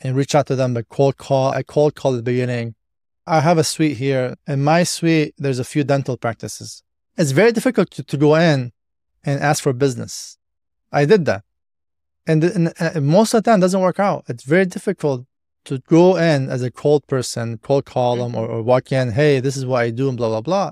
and 0.04 0.16
reach 0.16 0.36
out 0.36 0.48
to 0.48 0.56
them 0.56 0.74
by 0.74 0.84
cold 0.84 1.18
call. 1.18 1.52
I 1.52 1.64
cold 1.64 1.96
call 1.96 2.14
at 2.14 2.18
the 2.18 2.24
beginning. 2.24 2.76
I 3.26 3.40
have 3.40 3.58
a 3.58 3.64
suite 3.64 3.98
here. 3.98 4.36
In 4.46 4.64
my 4.64 4.84
suite, 4.84 5.34
there's 5.38 5.60
a 5.60 5.64
few 5.64 5.84
dental 5.84 6.18
practices. 6.18 6.84
It's 7.18 7.32
very 7.32 7.54
difficult 7.54 7.90
to, 7.92 8.04
to 8.04 8.18
go 8.18 8.36
in 8.36 8.74
and 9.24 9.40
ask 9.40 9.64
for 9.64 9.72
business. 9.72 10.38
I 10.92 11.06
did 11.06 11.26
that. 11.26 11.44
And, 12.28 12.44
and, 12.44 12.74
and 12.80 13.08
most 13.08 13.34
of 13.34 13.44
the 13.44 13.50
time 13.50 13.62
doesn't 13.62 13.80
work 13.80 14.00
out. 14.00 14.26
It's 14.28 14.44
very 14.44 14.66
difficult 14.66 15.26
to 15.66 15.80
go 15.80 16.18
in 16.18 16.50
as 16.50 16.62
a 16.62 16.72
cold 16.72 17.08
person, 17.08 17.58
cold 17.60 17.86
call 17.86 18.18
them 18.18 18.36
or, 18.36 18.46
mm-hmm. 18.46 18.56
or 18.56 18.62
walk 18.62 18.92
in, 18.92 19.12
hey, 19.12 19.40
this 19.40 19.56
is 19.56 19.66
what 19.66 19.84
I 19.84 19.90
do 19.90 20.10
and 20.10 20.18
blah, 20.18 20.28
blah, 20.28 20.42
blah. 20.42 20.72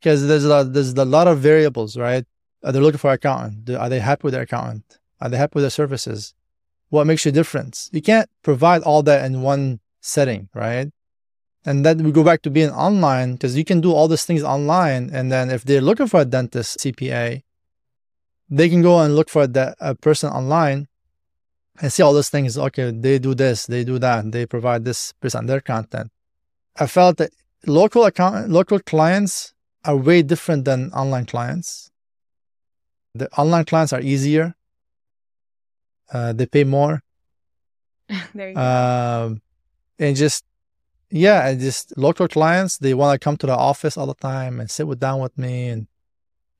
Because 0.00 0.26
there's 0.26 0.44
a 0.44 0.48
lot, 0.48 0.72
there's 0.72 0.92
a 0.92 1.04
lot 1.04 1.28
of 1.28 1.38
variables, 1.38 1.96
right? 1.96 2.24
Are 2.64 2.72
they 2.72 2.80
looking 2.80 2.98
for 2.98 3.10
an 3.10 3.14
accountant? 3.14 3.70
Are 3.70 3.88
they 3.88 4.00
happy 4.00 4.22
with 4.24 4.34
their 4.34 4.42
accountant? 4.42 4.98
Are 5.20 5.28
they 5.28 5.36
happy 5.36 5.52
with 5.54 5.62
their 5.62 5.70
services? 5.70 6.34
What 6.88 7.06
makes 7.06 7.24
you 7.24 7.32
different? 7.32 7.88
You 7.92 8.02
can't 8.02 8.28
provide 8.42 8.82
all 8.82 9.02
that 9.04 9.24
in 9.24 9.42
one 9.42 9.80
setting, 10.00 10.48
right? 10.54 10.88
And 11.64 11.84
then 11.84 12.04
we 12.04 12.12
go 12.12 12.22
back 12.22 12.42
to 12.42 12.50
being 12.50 12.70
online 12.70 13.32
because 13.32 13.56
you 13.56 13.64
can 13.64 13.80
do 13.80 13.92
all 13.92 14.06
these 14.06 14.24
things 14.24 14.44
online. 14.44 15.10
And 15.12 15.32
then 15.32 15.50
if 15.50 15.64
they're 15.64 15.80
looking 15.80 16.06
for 16.06 16.20
a 16.20 16.24
dentist 16.24 16.78
CPA, 16.78 17.42
they 18.48 18.68
can 18.68 18.82
go 18.82 19.00
and 19.00 19.16
look 19.16 19.28
for 19.28 19.48
that 19.48 19.76
a 19.80 19.96
person 19.96 20.30
online 20.30 20.86
and 21.80 21.92
see 21.92 22.02
all 22.02 22.12
those 22.12 22.30
things. 22.30 22.56
Okay, 22.56 22.92
they 22.92 23.18
do 23.18 23.34
this, 23.34 23.66
they 23.66 23.82
do 23.82 23.98
that, 23.98 24.30
they 24.30 24.46
provide 24.46 24.84
this 24.84 25.12
based 25.20 25.34
on 25.34 25.46
their 25.46 25.60
content. 25.60 26.10
I 26.76 26.86
felt 26.86 27.16
that 27.16 27.30
local 27.66 28.04
account, 28.04 28.48
local 28.50 28.78
clients 28.78 29.54
are 29.84 29.96
way 29.96 30.22
different 30.22 30.64
than 30.64 30.92
online 30.92 31.26
clients. 31.26 31.90
The 33.14 33.28
online 33.36 33.64
clients 33.64 33.92
are 33.92 34.00
easier. 34.00 34.54
Uh, 36.12 36.32
they 36.32 36.46
pay 36.46 36.64
more. 36.64 37.02
there 38.34 38.50
you 38.50 38.54
go. 38.54 38.60
Um, 38.60 39.42
and 39.98 40.16
just 40.16 40.44
yeah, 41.10 41.48
and 41.48 41.60
just 41.60 41.96
local 41.96 42.28
clients, 42.28 42.78
they 42.78 42.94
want 42.94 43.20
to 43.20 43.24
come 43.24 43.36
to 43.38 43.46
the 43.46 43.56
office 43.56 43.96
all 43.96 44.06
the 44.06 44.14
time 44.14 44.60
and 44.60 44.70
sit 44.70 44.86
with 44.86 44.98
down 44.98 45.20
with 45.20 45.36
me 45.38 45.68
and 45.68 45.86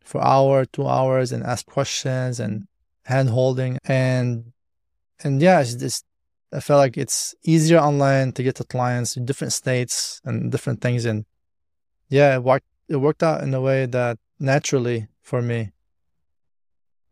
for 0.04 0.24
hour, 0.24 0.64
two 0.64 0.86
hours 0.86 1.32
and 1.32 1.42
ask 1.42 1.66
questions 1.66 2.38
and 2.38 2.68
hand 3.04 3.30
holding. 3.30 3.78
And, 3.84 4.52
and 5.24 5.42
yeah, 5.42 5.60
it's 5.60 5.74
just, 5.74 6.04
I 6.52 6.60
felt 6.60 6.78
like 6.78 6.96
it's 6.96 7.34
easier 7.42 7.78
online 7.78 8.32
to 8.32 8.42
get 8.42 8.54
to 8.56 8.64
clients 8.64 9.16
in 9.16 9.24
different 9.26 9.52
states 9.52 10.20
and 10.24 10.52
different 10.52 10.80
things. 10.80 11.04
And 11.04 11.24
yeah, 12.08 12.36
it 12.36 12.44
worked, 12.44 12.66
it 12.88 12.96
worked 12.96 13.24
out 13.24 13.42
in 13.42 13.52
a 13.52 13.60
way 13.60 13.86
that 13.86 14.18
naturally 14.38 15.08
for 15.22 15.42
me. 15.42 15.72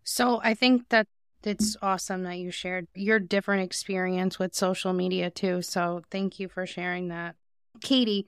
So 0.04 0.40
I 0.44 0.54
think 0.54 0.88
that 0.90 1.08
it's 1.46 1.76
awesome 1.82 2.22
that 2.24 2.38
you 2.38 2.50
shared 2.50 2.86
your 2.94 3.18
different 3.18 3.62
experience 3.62 4.38
with 4.38 4.54
social 4.54 4.92
media 4.92 5.30
too. 5.30 5.62
So 5.62 6.02
thank 6.10 6.40
you 6.40 6.48
for 6.48 6.66
sharing 6.66 7.08
that. 7.08 7.36
Katie, 7.80 8.26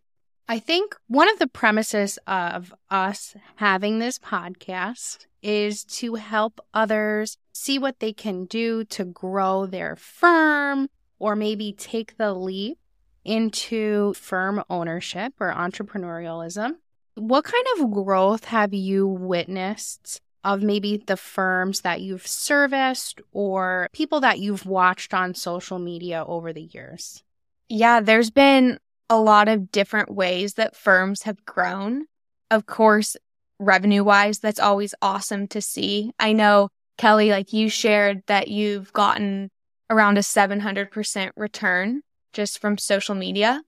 I 0.48 0.58
think 0.58 0.94
one 1.08 1.28
of 1.28 1.38
the 1.38 1.48
premises 1.48 2.18
of 2.26 2.72
us 2.90 3.34
having 3.56 3.98
this 3.98 4.18
podcast 4.18 5.26
is 5.42 5.84
to 5.84 6.14
help 6.14 6.60
others 6.72 7.36
see 7.52 7.78
what 7.78 8.00
they 8.00 8.12
can 8.12 8.44
do 8.44 8.84
to 8.84 9.04
grow 9.04 9.66
their 9.66 9.96
firm 9.96 10.88
or 11.18 11.34
maybe 11.34 11.72
take 11.72 12.16
the 12.16 12.32
leap 12.32 12.78
into 13.24 14.14
firm 14.14 14.62
ownership 14.70 15.34
or 15.40 15.52
entrepreneurialism. 15.52 16.76
What 17.16 17.44
kind 17.44 17.66
of 17.78 17.90
growth 17.90 18.44
have 18.44 18.72
you 18.72 19.06
witnessed 19.06 20.20
of 20.46 20.62
maybe 20.62 21.02
the 21.04 21.16
firms 21.16 21.80
that 21.80 22.00
you've 22.00 22.26
serviced 22.26 23.20
or 23.32 23.88
people 23.92 24.20
that 24.20 24.38
you've 24.38 24.64
watched 24.64 25.12
on 25.12 25.34
social 25.34 25.80
media 25.80 26.24
over 26.24 26.52
the 26.52 26.70
years? 26.72 27.24
Yeah, 27.68 28.00
there's 28.00 28.30
been 28.30 28.78
a 29.10 29.18
lot 29.20 29.48
of 29.48 29.72
different 29.72 30.14
ways 30.14 30.54
that 30.54 30.76
firms 30.76 31.24
have 31.24 31.44
grown. 31.44 32.06
Of 32.48 32.64
course, 32.64 33.16
revenue 33.58 34.04
wise, 34.04 34.38
that's 34.38 34.60
always 34.60 34.94
awesome 35.02 35.48
to 35.48 35.60
see. 35.60 36.12
I 36.20 36.32
know, 36.32 36.68
Kelly, 36.96 37.30
like 37.30 37.52
you 37.52 37.68
shared 37.68 38.22
that 38.28 38.46
you've 38.46 38.92
gotten 38.92 39.50
around 39.90 40.16
a 40.16 40.20
700% 40.20 41.30
return 41.36 42.02
just 42.32 42.60
from 42.60 42.78
social 42.78 43.16
media. 43.16 43.62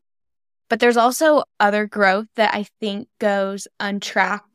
But 0.71 0.79
there's 0.79 0.97
also 0.97 1.43
other 1.59 1.87
growth 1.87 2.27
that 2.37 2.55
I 2.55 2.67
think 2.79 3.09
goes 3.19 3.67
untracked 3.81 4.48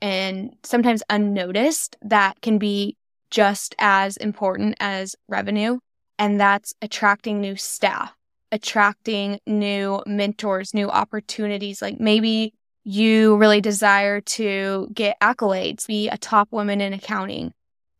and 0.00 0.54
sometimes 0.62 1.02
unnoticed 1.10 1.96
that 2.02 2.40
can 2.40 2.58
be 2.58 2.96
just 3.30 3.74
as 3.78 4.16
important 4.16 4.76
as 4.80 5.16
revenue. 5.28 5.78
And 6.18 6.40
that's 6.40 6.74
attracting 6.82 7.40
new 7.40 7.56
staff 7.56 8.14
attracting 8.52 9.40
new 9.46 10.02
mentors, 10.06 10.74
new 10.74 10.88
opportunities. 10.88 11.82
Like 11.82 12.00
maybe 12.00 12.54
you 12.84 13.36
really 13.36 13.60
desire 13.60 14.20
to 14.20 14.88
get 14.92 15.20
accolades, 15.20 15.86
be 15.86 16.08
a 16.08 16.16
top 16.16 16.50
woman 16.50 16.80
in 16.80 16.92
accounting. 16.92 17.52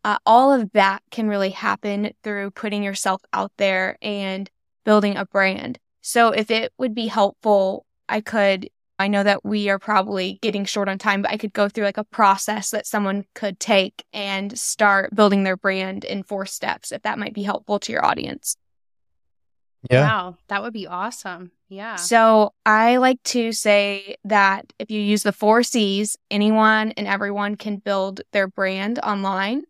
Uh, 0.04 0.18
all 0.24 0.52
of 0.52 0.70
that 0.72 1.02
can 1.10 1.28
really 1.28 1.50
happen 1.50 2.12
through 2.22 2.50
putting 2.52 2.82
yourself 2.82 3.20
out 3.32 3.52
there 3.58 3.98
and 4.00 4.48
building 4.84 5.16
a 5.16 5.26
brand. 5.26 5.78
So 6.00 6.30
if 6.30 6.50
it 6.50 6.72
would 6.78 6.94
be 6.94 7.08
helpful, 7.08 7.84
I 8.08 8.20
could, 8.20 8.70
I 8.98 9.08
know 9.08 9.22
that 9.22 9.44
we 9.44 9.68
are 9.68 9.78
probably 9.78 10.38
getting 10.42 10.64
short 10.64 10.88
on 10.88 10.98
time, 10.98 11.22
but 11.22 11.30
I 11.30 11.36
could 11.36 11.52
go 11.52 11.68
through 11.68 11.84
like 11.84 11.98
a 11.98 12.04
process 12.04 12.70
that 12.70 12.86
someone 12.86 13.24
could 13.34 13.60
take 13.60 14.04
and 14.12 14.58
start 14.58 15.14
building 15.14 15.44
their 15.44 15.56
brand 15.56 16.04
in 16.04 16.24
four 16.24 16.46
steps, 16.46 16.90
if 16.90 17.02
that 17.02 17.18
might 17.18 17.34
be 17.34 17.44
helpful 17.44 17.78
to 17.80 17.92
your 17.92 18.04
audience. 18.04 18.56
Yeah. 19.88 20.08
Wow, 20.08 20.36
that 20.48 20.62
would 20.62 20.72
be 20.72 20.88
awesome. 20.88 21.52
Yeah. 21.68 21.96
So 21.96 22.52
I 22.66 22.96
like 22.96 23.22
to 23.24 23.52
say 23.52 24.16
that 24.24 24.72
if 24.78 24.90
you 24.90 25.00
use 25.00 25.22
the 25.22 25.32
four 25.32 25.62
C's, 25.62 26.16
anyone 26.30 26.92
and 26.92 27.06
everyone 27.06 27.56
can 27.56 27.76
build 27.76 28.22
their 28.32 28.48
brand 28.48 28.98
online. 28.98 29.62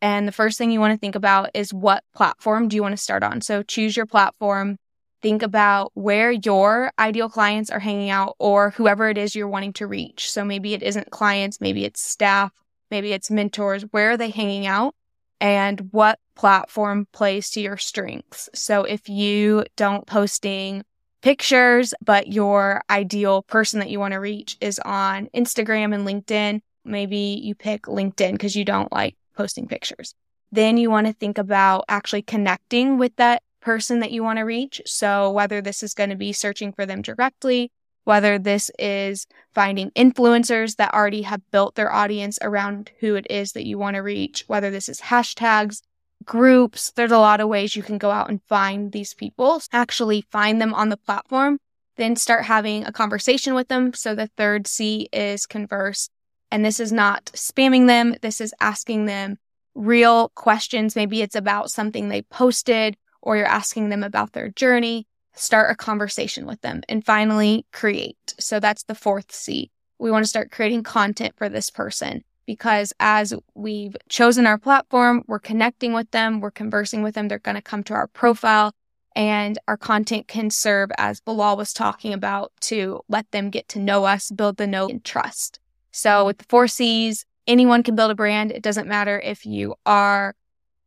And 0.00 0.26
the 0.26 0.32
first 0.32 0.56
thing 0.56 0.70
you 0.70 0.80
want 0.80 0.94
to 0.94 0.98
think 0.98 1.14
about 1.14 1.50
is 1.52 1.74
what 1.74 2.04
platform 2.14 2.68
do 2.68 2.76
you 2.76 2.82
want 2.82 2.94
to 2.94 3.02
start 3.02 3.22
on? 3.22 3.42
So 3.42 3.62
choose 3.62 3.96
your 3.96 4.06
platform. 4.06 4.78
Think 5.22 5.42
about 5.42 5.92
where 5.94 6.30
your 6.32 6.92
ideal 6.98 7.28
clients 7.28 7.70
are 7.70 7.78
hanging 7.78 8.10
out 8.10 8.36
or 8.38 8.70
whoever 8.70 9.08
it 9.08 9.18
is 9.18 9.34
you're 9.34 9.48
wanting 9.48 9.72
to 9.74 9.86
reach. 9.86 10.30
So 10.30 10.44
maybe 10.44 10.74
it 10.74 10.82
isn't 10.82 11.10
clients, 11.10 11.60
maybe 11.60 11.84
it's 11.84 12.00
staff, 12.00 12.52
maybe 12.90 13.12
it's 13.12 13.30
mentors. 13.30 13.82
Where 13.90 14.12
are 14.12 14.16
they 14.16 14.30
hanging 14.30 14.66
out? 14.66 14.94
And 15.40 15.88
what 15.90 16.18
platform 16.34 17.06
plays 17.12 17.50
to 17.50 17.60
your 17.60 17.76
strengths? 17.76 18.48
So 18.54 18.84
if 18.84 19.08
you 19.08 19.64
don't 19.76 20.06
posting 20.06 20.84
pictures, 21.22 21.94
but 22.02 22.28
your 22.28 22.82
ideal 22.90 23.42
person 23.42 23.80
that 23.80 23.90
you 23.90 23.98
want 23.98 24.12
to 24.12 24.20
reach 24.20 24.56
is 24.60 24.78
on 24.84 25.28
Instagram 25.34 25.94
and 25.94 26.06
LinkedIn, 26.06 26.60
maybe 26.84 27.40
you 27.42 27.54
pick 27.54 27.82
LinkedIn 27.82 28.32
because 28.32 28.56
you 28.56 28.64
don't 28.64 28.92
like 28.92 29.16
posting 29.36 29.66
pictures. 29.66 30.14
Then 30.52 30.76
you 30.76 30.90
want 30.90 31.06
to 31.06 31.12
think 31.12 31.38
about 31.38 31.84
actually 31.88 32.22
connecting 32.22 32.98
with 32.98 33.14
that 33.16 33.42
person 33.60 34.00
that 34.00 34.12
you 34.12 34.22
want 34.22 34.38
to 34.38 34.44
reach. 34.44 34.80
So 34.86 35.30
whether 35.30 35.60
this 35.60 35.82
is 35.82 35.94
going 35.94 36.10
to 36.10 36.16
be 36.16 36.32
searching 36.32 36.72
for 36.72 36.86
them 36.86 37.02
directly, 37.02 37.70
whether 38.04 38.38
this 38.38 38.70
is 38.78 39.26
finding 39.54 39.90
influencers 39.90 40.76
that 40.76 40.94
already 40.94 41.22
have 41.22 41.50
built 41.50 41.74
their 41.74 41.92
audience 41.92 42.38
around 42.42 42.90
who 43.00 43.14
it 43.14 43.26
is 43.30 43.52
that 43.52 43.66
you 43.66 43.78
want 43.78 43.94
to 43.94 44.00
reach, 44.00 44.44
whether 44.46 44.70
this 44.70 44.88
is 44.88 45.00
hashtags, 45.02 45.82
groups, 46.24 46.92
there's 46.96 47.12
a 47.12 47.18
lot 47.18 47.40
of 47.40 47.48
ways 47.48 47.76
you 47.76 47.82
can 47.82 47.98
go 47.98 48.10
out 48.10 48.28
and 48.28 48.42
find 48.44 48.92
these 48.92 49.14
people, 49.14 49.62
actually 49.72 50.26
find 50.30 50.60
them 50.60 50.74
on 50.74 50.88
the 50.88 50.96
platform, 50.96 51.58
then 51.96 52.16
start 52.16 52.44
having 52.44 52.84
a 52.84 52.92
conversation 52.92 53.54
with 53.54 53.68
them. 53.68 53.92
So 53.92 54.14
the 54.14 54.30
third 54.36 54.66
C 54.66 55.08
is 55.12 55.46
converse. 55.46 56.08
And 56.50 56.64
this 56.64 56.80
is 56.80 56.92
not 56.92 57.26
spamming 57.26 57.86
them. 57.86 58.16
This 58.22 58.40
is 58.40 58.54
asking 58.60 59.06
them 59.06 59.38
real 59.74 60.30
questions. 60.30 60.96
Maybe 60.96 61.22
it's 61.22 61.36
about 61.36 61.70
something 61.70 62.08
they 62.08 62.22
posted 62.22 62.96
or 63.22 63.36
you're 63.36 63.46
asking 63.46 63.88
them 63.88 64.02
about 64.02 64.32
their 64.32 64.48
journey, 64.50 65.06
start 65.34 65.70
a 65.70 65.76
conversation 65.76 66.46
with 66.46 66.60
them. 66.60 66.82
And 66.88 67.04
finally, 67.04 67.66
create. 67.72 68.34
So 68.38 68.60
that's 68.60 68.84
the 68.84 68.94
fourth 68.94 69.32
C. 69.32 69.70
We 69.98 70.10
want 70.10 70.24
to 70.24 70.28
start 70.28 70.50
creating 70.50 70.82
content 70.82 71.34
for 71.36 71.48
this 71.48 71.70
person 71.70 72.24
because 72.46 72.92
as 72.98 73.34
we've 73.54 73.96
chosen 74.08 74.46
our 74.46 74.58
platform, 74.58 75.22
we're 75.26 75.38
connecting 75.38 75.92
with 75.92 76.10
them, 76.10 76.40
we're 76.40 76.50
conversing 76.50 77.02
with 77.02 77.14
them, 77.14 77.28
they're 77.28 77.38
going 77.38 77.54
to 77.54 77.62
come 77.62 77.84
to 77.84 77.94
our 77.94 78.06
profile 78.08 78.72
and 79.14 79.58
our 79.68 79.76
content 79.76 80.28
can 80.28 80.50
serve 80.50 80.90
as 80.96 81.20
Bilal 81.20 81.56
was 81.56 81.72
talking 81.72 82.12
about 82.12 82.52
to 82.62 83.00
let 83.08 83.30
them 83.30 83.50
get 83.50 83.68
to 83.68 83.78
know 83.78 84.04
us, 84.04 84.30
build 84.30 84.56
the 84.56 84.66
know 84.66 84.88
and 84.88 85.04
trust. 85.04 85.60
So 85.92 86.26
with 86.26 86.38
the 86.38 86.44
four 86.48 86.68
C's, 86.68 87.26
anyone 87.46 87.82
can 87.82 87.96
build 87.96 88.10
a 88.10 88.14
brand. 88.14 88.52
It 88.52 88.62
doesn't 88.62 88.88
matter 88.88 89.20
if 89.20 89.44
you 89.44 89.74
are 89.84 90.34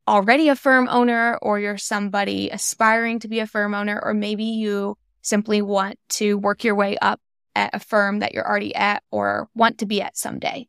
already 0.07 0.49
a 0.49 0.55
firm 0.55 0.87
owner 0.89 1.37
or 1.41 1.59
you're 1.59 1.77
somebody 1.77 2.49
aspiring 2.49 3.19
to 3.19 3.27
be 3.27 3.39
a 3.39 3.47
firm 3.47 3.73
owner, 3.73 3.99
or 4.03 4.13
maybe 4.13 4.43
you 4.43 4.97
simply 5.21 5.61
want 5.61 5.97
to 6.09 6.37
work 6.37 6.63
your 6.63 6.75
way 6.75 6.97
up 6.97 7.21
at 7.55 7.73
a 7.73 7.79
firm 7.79 8.19
that 8.19 8.33
you're 8.33 8.47
already 8.47 8.75
at 8.75 9.03
or 9.11 9.49
want 9.55 9.77
to 9.77 9.85
be 9.85 10.01
at 10.01 10.17
someday. 10.17 10.67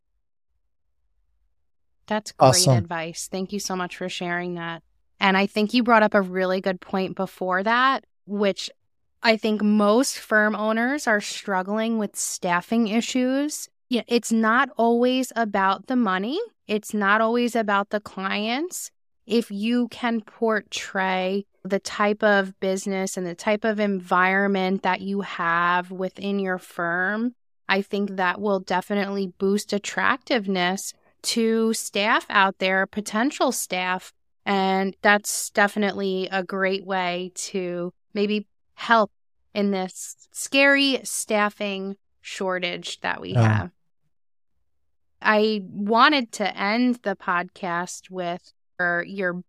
That's 2.06 2.32
great 2.32 2.48
awesome. 2.48 2.76
advice. 2.76 3.28
Thank 3.30 3.52
you 3.52 3.58
so 3.58 3.74
much 3.74 3.96
for 3.96 4.08
sharing 4.08 4.54
that. 4.54 4.82
And 5.18 5.36
I 5.36 5.46
think 5.46 5.72
you 5.72 5.82
brought 5.82 6.02
up 6.02 6.14
a 6.14 6.20
really 6.20 6.60
good 6.60 6.80
point 6.80 7.16
before 7.16 7.62
that, 7.62 8.04
which 8.26 8.70
I 9.22 9.38
think 9.38 9.62
most 9.62 10.18
firm 10.18 10.54
owners 10.54 11.06
are 11.06 11.22
struggling 11.22 11.98
with 11.98 12.14
staffing 12.14 12.88
issues. 12.88 13.70
It's 13.88 14.32
not 14.32 14.68
always 14.76 15.32
about 15.34 15.86
the 15.86 15.96
money. 15.96 16.38
It's 16.66 16.92
not 16.92 17.20
always 17.22 17.56
about 17.56 17.90
the 17.90 18.00
clients 18.00 18.90
if 19.26 19.50
you 19.50 19.88
can 19.88 20.20
portray 20.20 21.44
the 21.62 21.78
type 21.78 22.22
of 22.22 22.58
business 22.60 23.16
and 23.16 23.26
the 23.26 23.34
type 23.34 23.64
of 23.64 23.80
environment 23.80 24.82
that 24.82 25.00
you 25.00 25.22
have 25.22 25.90
within 25.90 26.38
your 26.38 26.58
firm, 26.58 27.34
I 27.68 27.80
think 27.80 28.16
that 28.16 28.40
will 28.40 28.60
definitely 28.60 29.32
boost 29.38 29.72
attractiveness 29.72 30.92
to 31.22 31.72
staff 31.72 32.26
out 32.28 32.58
there, 32.58 32.86
potential 32.86 33.50
staff. 33.50 34.12
And 34.44 34.94
that's 35.00 35.48
definitely 35.50 36.28
a 36.30 36.42
great 36.42 36.84
way 36.84 37.32
to 37.34 37.92
maybe 38.12 38.46
help 38.74 39.10
in 39.54 39.70
this 39.70 40.28
scary 40.32 41.00
staffing 41.04 41.96
shortage 42.20 43.00
that 43.00 43.22
we 43.22 43.32
have. 43.32 43.70
I 45.22 45.62
wanted 45.64 46.32
to 46.32 46.56
end 46.56 47.00
the 47.02 47.16
podcast 47.16 48.10
with 48.10 48.52
your 49.06 49.42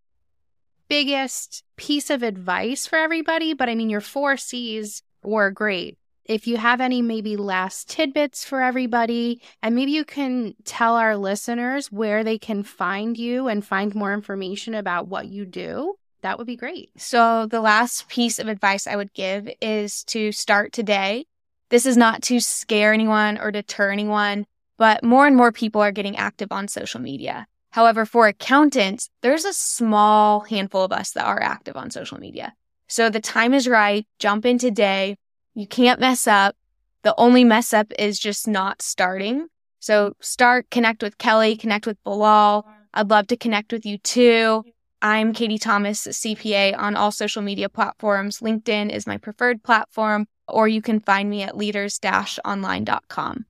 biggest 0.87 1.63
piece 1.77 2.09
of 2.09 2.23
advice 2.23 2.85
for 2.85 2.97
everybody, 2.97 3.53
but 3.53 3.69
I 3.69 3.75
mean, 3.75 3.89
your 3.89 4.01
four 4.01 4.37
C's 4.37 5.03
were 5.23 5.51
great. 5.51 5.97
If 6.25 6.47
you 6.47 6.57
have 6.57 6.81
any 6.81 7.01
maybe 7.01 7.37
last 7.37 7.87
tidbits 7.87 8.43
for 8.43 8.61
everybody, 8.61 9.41
and 9.61 9.75
maybe 9.75 9.91
you 9.91 10.03
can 10.03 10.55
tell 10.63 10.95
our 10.95 11.15
listeners 11.15 11.91
where 11.91 12.23
they 12.23 12.39
can 12.39 12.63
find 12.63 13.17
you 13.17 13.47
and 13.47 13.63
find 13.65 13.93
more 13.93 14.13
information 14.13 14.73
about 14.73 15.07
what 15.07 15.27
you 15.27 15.45
do, 15.45 15.95
that 16.21 16.39
would 16.39 16.47
be 16.47 16.55
great. 16.55 16.89
So, 16.97 17.45
the 17.45 17.61
last 17.61 18.09
piece 18.09 18.39
of 18.39 18.47
advice 18.47 18.87
I 18.87 18.95
would 18.95 19.13
give 19.13 19.47
is 19.61 20.03
to 20.05 20.31
start 20.31 20.73
today. 20.73 21.27
This 21.69 21.85
is 21.85 21.97
not 21.97 22.23
to 22.23 22.39
scare 22.39 22.93
anyone 22.93 23.37
or 23.37 23.51
deter 23.51 23.91
anyone, 23.91 24.45
but 24.77 25.03
more 25.03 25.27
and 25.27 25.35
more 25.35 25.51
people 25.51 25.81
are 25.81 25.91
getting 25.91 26.17
active 26.17 26.51
on 26.51 26.67
social 26.67 26.99
media. 26.99 27.45
However, 27.75 28.05
for 28.05 28.25
accountants, 28.25 29.09
there's 29.21 29.43
a 29.43 29.51
small 29.51 30.39
handful 30.39 30.85
of 30.85 30.93
us 30.93 31.11
that 31.11 31.25
are 31.25 31.41
active 31.41 31.75
on 31.75 31.91
social 31.91 32.17
media. 32.17 32.53
So 32.87 33.09
the 33.09 33.19
time 33.19 33.53
is 33.53 33.67
right. 33.67 34.07
Jump 34.17 34.45
in 34.45 34.57
today. 34.57 35.17
You 35.55 35.67
can't 35.67 35.99
mess 35.99 36.25
up. 36.25 36.55
The 37.03 37.13
only 37.17 37.43
mess 37.43 37.73
up 37.73 37.91
is 37.99 38.17
just 38.17 38.47
not 38.47 38.81
starting. 38.81 39.47
So 39.81 40.13
start, 40.21 40.69
connect 40.71 41.03
with 41.03 41.17
Kelly, 41.17 41.57
connect 41.57 41.85
with 41.85 42.01
Bilal. 42.05 42.65
I'd 42.93 43.09
love 43.09 43.27
to 43.27 43.35
connect 43.35 43.73
with 43.73 43.85
you 43.85 43.97
too. 43.97 44.63
I'm 45.01 45.33
Katie 45.33 45.57
Thomas, 45.57 46.07
CPA 46.07 46.77
on 46.77 46.95
all 46.95 47.11
social 47.11 47.41
media 47.41 47.67
platforms. 47.67 48.39
LinkedIn 48.39 48.89
is 48.89 49.05
my 49.05 49.17
preferred 49.17 49.63
platform, 49.63 50.27
or 50.47 50.69
you 50.69 50.81
can 50.81 51.01
find 51.01 51.29
me 51.29 51.43
at 51.43 51.57
leaders-online.com. 51.57 53.45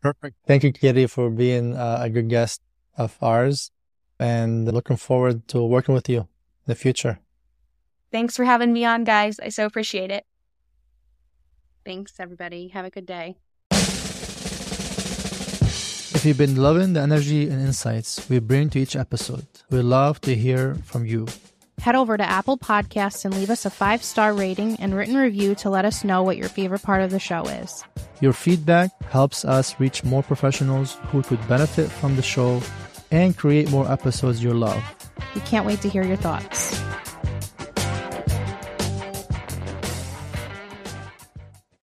Perfect. 0.00 0.36
Thank 0.46 0.62
you, 0.62 0.72
Katie, 0.72 1.08
for 1.08 1.30
being 1.30 1.74
uh, 1.74 1.98
a 2.02 2.08
good 2.08 2.28
guest 2.28 2.60
of 2.96 3.16
ours 3.20 3.70
and 4.18 4.72
looking 4.72 4.96
forward 4.96 5.46
to 5.48 5.62
working 5.62 5.94
with 5.94 6.08
you 6.08 6.20
in 6.20 6.26
the 6.66 6.74
future. 6.74 7.20
Thanks 8.10 8.36
for 8.36 8.44
having 8.44 8.72
me 8.72 8.84
on, 8.84 9.04
guys. 9.04 9.38
I 9.40 9.50
so 9.50 9.66
appreciate 9.66 10.10
it. 10.10 10.24
Thanks, 11.84 12.14
everybody. 12.18 12.68
Have 12.68 12.84
a 12.84 12.90
good 12.90 13.06
day. 13.06 13.36
If 16.16 16.24
you've 16.24 16.38
been 16.38 16.56
loving 16.56 16.94
the 16.94 17.00
energy 17.00 17.48
and 17.48 17.60
insights 17.60 18.28
we 18.28 18.38
bring 18.38 18.70
to 18.70 18.80
each 18.80 18.96
episode, 18.96 19.46
we'd 19.70 19.82
love 19.82 20.20
to 20.22 20.34
hear 20.34 20.76
from 20.76 21.04
you. 21.04 21.26
Head 21.78 21.94
over 21.94 22.16
to 22.16 22.24
Apple 22.24 22.56
Podcasts 22.56 23.24
and 23.24 23.34
leave 23.34 23.50
us 23.50 23.66
a 23.66 23.70
five 23.70 24.02
star 24.02 24.32
rating 24.32 24.76
and 24.80 24.94
written 24.94 25.14
review 25.16 25.54
to 25.56 25.68
let 25.68 25.84
us 25.84 26.04
know 26.04 26.22
what 26.22 26.38
your 26.38 26.48
favorite 26.48 26.82
part 26.82 27.02
of 27.02 27.10
the 27.10 27.20
show 27.20 27.42
is. 27.42 27.84
Your 28.20 28.32
feedback 28.32 28.90
helps 29.04 29.44
us 29.44 29.78
reach 29.78 30.02
more 30.02 30.22
professionals 30.22 30.94
who 31.12 31.22
could 31.22 31.46
benefit 31.46 31.90
from 31.90 32.16
the 32.16 32.22
show 32.22 32.60
and 33.10 33.36
create 33.36 33.70
more 33.70 33.90
episodes 33.90 34.42
you 34.42 34.52
love. 34.54 34.82
We 35.34 35.40
can't 35.42 35.66
wait 35.66 35.80
to 35.82 35.88
hear 35.88 36.02
your 36.02 36.16
thoughts. 36.16 36.80